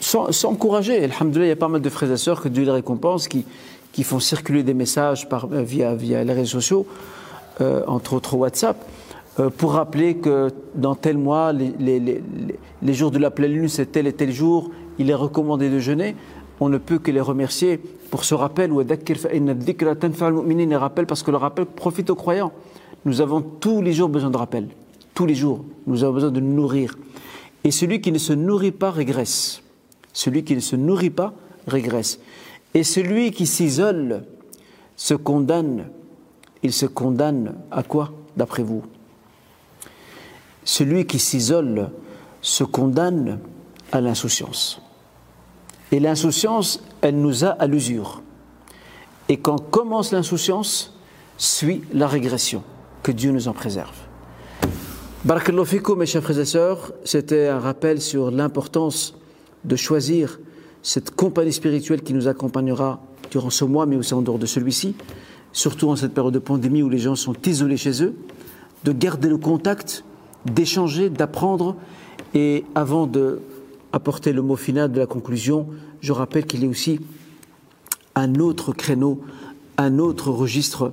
S'encourager. 0.00 1.04
Alhamdoulilah, 1.04 1.46
il 1.46 1.48
y 1.50 1.52
a 1.52 1.56
pas 1.56 1.68
mal 1.68 1.82
de 1.82 1.90
frères 1.90 2.10
et 2.10 2.16
sœurs 2.16 2.40
que 2.40 2.48
Dieu 2.48 2.64
les 2.64 2.70
récompense 2.70 3.28
qui, 3.28 3.44
font 4.04 4.20
circuler 4.20 4.62
des 4.62 4.74
messages 4.74 5.28
euh, 5.30 5.62
via, 5.62 5.94
via 5.94 6.24
les 6.24 6.32
réseaux 6.32 6.60
sociaux, 6.60 6.86
euh, 7.60 7.82
entre 7.88 8.14
autres 8.14 8.34
WhatsApp, 8.36 8.82
pour 9.56 9.72
rappeler 9.72 10.16
que 10.16 10.50
dans 10.74 10.94
tel 10.94 11.16
mois, 11.16 11.52
les 11.52 12.94
jours 12.94 13.10
de 13.10 13.18
la 13.18 13.30
pleine 13.30 13.52
lune, 13.52 13.68
c'est 13.68 13.92
tel 13.92 14.06
et 14.06 14.12
tel 14.12 14.32
jour, 14.32 14.70
il 14.98 15.10
est 15.10 15.14
recommandé 15.14 15.70
de 15.70 15.78
jeûner. 15.78 16.16
On 16.60 16.68
ne 16.68 16.78
peut 16.78 16.98
que 16.98 17.12
les 17.12 17.20
remercier 17.20 17.78
pour 18.10 18.24
ce 18.24 18.34
rappel. 18.34 18.72
Et 18.72 20.76
rappel 20.76 21.06
parce 21.06 21.22
que 21.22 21.30
le 21.30 21.36
rappel 21.36 21.66
profite 21.66 22.10
aux 22.10 22.16
croyants. 22.16 22.52
Nous 23.04 23.20
avons 23.20 23.40
tous 23.40 23.80
les 23.80 23.92
jours 23.92 24.08
besoin 24.08 24.30
de 24.30 24.36
rappel. 24.36 24.66
Tous 25.14 25.24
les 25.24 25.36
jours. 25.36 25.64
Nous 25.86 26.02
avons 26.02 26.14
besoin 26.14 26.30
de 26.32 26.40
nous 26.40 26.54
nourrir. 26.54 26.98
Et 27.62 27.70
celui 27.70 28.00
qui 28.00 28.10
ne 28.10 28.18
se 28.18 28.32
nourrit 28.32 28.72
pas 28.72 28.90
régresse. 28.90 29.62
Celui 30.12 30.42
qui 30.42 30.56
ne 30.56 30.60
se 30.60 30.74
nourrit 30.74 31.10
pas 31.10 31.32
régresse. 31.68 32.18
Et 32.74 32.82
celui 32.82 33.30
qui 33.30 33.46
s'isole 33.46 34.24
se 34.96 35.14
condamne. 35.14 35.84
Il 36.64 36.72
se 36.72 36.86
condamne 36.86 37.54
à 37.70 37.84
quoi, 37.84 38.10
d'après 38.36 38.64
vous? 38.64 38.82
Celui 40.68 41.06
qui 41.06 41.18
s'isole 41.18 41.88
se 42.42 42.62
condamne 42.62 43.38
à 43.90 44.02
l'insouciance. 44.02 44.82
Et 45.92 45.98
l'insouciance, 45.98 46.82
elle 47.00 47.18
nous 47.18 47.46
a 47.46 47.48
à 47.48 47.66
l'usure. 47.66 48.20
Et 49.30 49.38
quand 49.38 49.58
commence 49.70 50.12
l'insouciance, 50.12 50.94
suit 51.38 51.80
la 51.94 52.06
régression. 52.06 52.62
Que 53.02 53.12
Dieu 53.12 53.30
nous 53.30 53.48
en 53.48 53.54
préserve. 53.54 53.96
Barakallahu 55.24 55.64
fikum, 55.64 56.00
mes 56.00 56.04
chers 56.04 56.22
frères 56.22 56.38
et 56.38 56.44
sœurs, 56.44 56.92
c'était 57.02 57.46
un 57.46 57.60
rappel 57.60 58.02
sur 58.02 58.30
l'importance 58.30 59.14
de 59.64 59.74
choisir 59.74 60.38
cette 60.82 61.12
compagnie 61.12 61.54
spirituelle 61.54 62.02
qui 62.02 62.12
nous 62.12 62.28
accompagnera 62.28 63.00
durant 63.30 63.48
ce 63.48 63.64
mois, 63.64 63.86
mais 63.86 63.96
aussi 63.96 64.12
en 64.12 64.20
dehors 64.20 64.38
de 64.38 64.44
celui-ci, 64.44 64.94
surtout 65.50 65.88
en 65.88 65.96
cette 65.96 66.12
période 66.12 66.34
de 66.34 66.38
pandémie 66.38 66.82
où 66.82 66.90
les 66.90 66.98
gens 66.98 67.16
sont 67.16 67.36
isolés 67.46 67.78
chez 67.78 68.04
eux, 68.04 68.14
de 68.84 68.92
garder 68.92 69.30
le 69.30 69.38
contact, 69.38 70.04
d'échanger, 70.46 71.10
d'apprendre, 71.10 71.76
et 72.34 72.64
avant 72.74 73.06
de 73.06 73.40
apporter 73.92 74.32
le 74.32 74.42
mot 74.42 74.56
final 74.56 74.92
de 74.92 74.98
la 74.98 75.06
conclusion, 75.06 75.66
je 76.00 76.12
rappelle 76.12 76.46
qu'il 76.46 76.62
y 76.62 76.66
a 76.66 76.68
aussi 76.68 77.00
un 78.14 78.34
autre 78.36 78.72
créneau, 78.72 79.20
un 79.76 79.98
autre 79.98 80.30
registre 80.30 80.92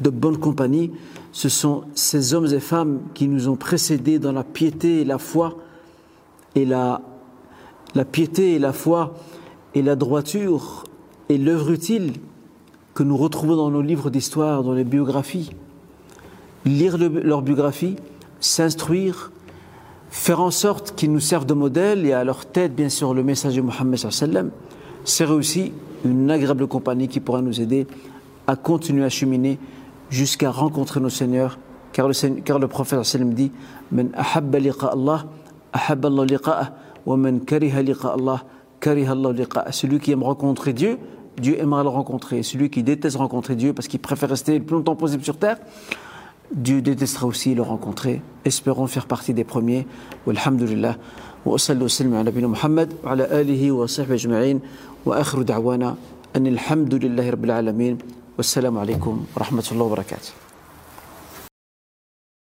de 0.00 0.10
bonne 0.10 0.38
compagnie. 0.38 0.90
Ce 1.32 1.48
sont 1.48 1.84
ces 1.94 2.34
hommes 2.34 2.52
et 2.52 2.60
femmes 2.60 3.00
qui 3.14 3.28
nous 3.28 3.48
ont 3.48 3.56
précédés 3.56 4.18
dans 4.18 4.32
la 4.32 4.44
piété 4.44 5.00
et 5.00 5.04
la 5.04 5.18
foi, 5.18 5.58
et 6.54 6.64
la, 6.64 7.02
la 7.94 8.04
piété 8.04 8.54
et 8.54 8.58
la 8.58 8.72
foi, 8.72 9.14
et 9.74 9.82
la 9.82 9.96
droiture, 9.96 10.84
et 11.28 11.38
l'œuvre 11.38 11.70
utile 11.70 12.14
que 12.94 13.02
nous 13.02 13.16
retrouvons 13.16 13.56
dans 13.56 13.70
nos 13.70 13.82
livres 13.82 14.10
d'histoire, 14.10 14.62
dans 14.62 14.72
les 14.72 14.84
biographies. 14.84 15.50
Lire 16.64 16.96
leur 16.98 17.42
biographie, 17.42 17.96
s'instruire, 18.44 19.32
faire 20.10 20.40
en 20.40 20.50
sorte 20.50 20.94
qu'ils 20.94 21.10
nous 21.10 21.20
servent 21.20 21.46
de 21.46 21.54
modèle 21.54 22.04
et 22.06 22.12
à 22.12 22.24
leur 22.24 22.46
tête, 22.46 22.74
bien 22.74 22.88
sûr, 22.88 23.14
le 23.14 23.22
message 23.22 23.56
de 23.56 23.62
Mohammed 23.62 23.96
sallam, 23.96 24.50
c'est 25.04 25.24
aussi 25.24 25.72
une 26.04 26.30
agréable 26.30 26.66
compagnie 26.66 27.08
qui 27.08 27.20
pourra 27.20 27.40
nous 27.40 27.60
aider 27.60 27.86
à 28.46 28.56
continuer 28.56 29.04
à 29.04 29.08
cheminer 29.08 29.58
jusqu'à 30.10 30.50
rencontrer 30.50 31.00
nos 31.00 31.08
seigneurs. 31.08 31.58
Car 31.92 32.08
le, 32.08 32.40
car 32.40 32.58
le 32.58 32.68
prophète 32.68 33.02
sallam 33.04 33.32
dit 33.32 33.50
ahabba 34.14 34.58
liqa 34.58 34.88
Allah, 34.88 35.24
ahabba 35.72 36.08
Allah 36.08 36.72
wa 37.06 37.16
man 37.16 37.40
kariha 37.40 37.78
Allah, 37.78 38.44
Allah. 38.84 39.70
Celui 39.70 39.98
qui 40.00 40.12
aime 40.12 40.22
rencontrer 40.22 40.74
Dieu, 40.74 40.98
Dieu 41.38 41.58
aimera 41.58 41.82
le 41.82 41.88
rencontrer. 41.88 42.42
Celui 42.42 42.68
qui 42.68 42.82
déteste 42.82 43.16
rencontrer 43.16 43.56
Dieu 43.56 43.72
parce 43.72 43.88
qu'il 43.88 44.00
préfère 44.00 44.28
rester 44.28 44.58
le 44.58 44.64
plus 44.64 44.76
longtemps 44.76 44.96
possible 44.96 45.24
sur 45.24 45.38
terre, 45.38 45.56
Dieu 46.52 46.82
détestera 46.82 47.26
aussi 47.26 47.54
le 47.54 47.62
rencontrer. 47.62 48.22
Espérons 48.44 48.86
faire 48.86 49.06
partie 49.06 49.34
des 49.34 49.44
premiers. 49.44 49.86
Walhamdulillah. 50.26 50.96
وأصلي 51.46 51.84
وسلم 51.84 52.14
على 52.14 52.30
نبينا 52.30 52.48
محمد 52.48 52.92
وعلى 53.04 53.40
آله 53.40 53.72
وصحبه 53.72 54.14
أجمعين 54.14 54.60
وآخر 55.06 55.42
دعوانا 55.42 55.96
أن 56.36 56.46
الحمد 56.46 56.94
لله 56.94 57.30
رب 57.30 57.44
العالمين 57.44 57.98
والسلام 58.38 58.78
عليكم 58.78 59.24
ورحمة 59.36 59.64
الله 59.72 59.84
وبركاته 59.84 60.32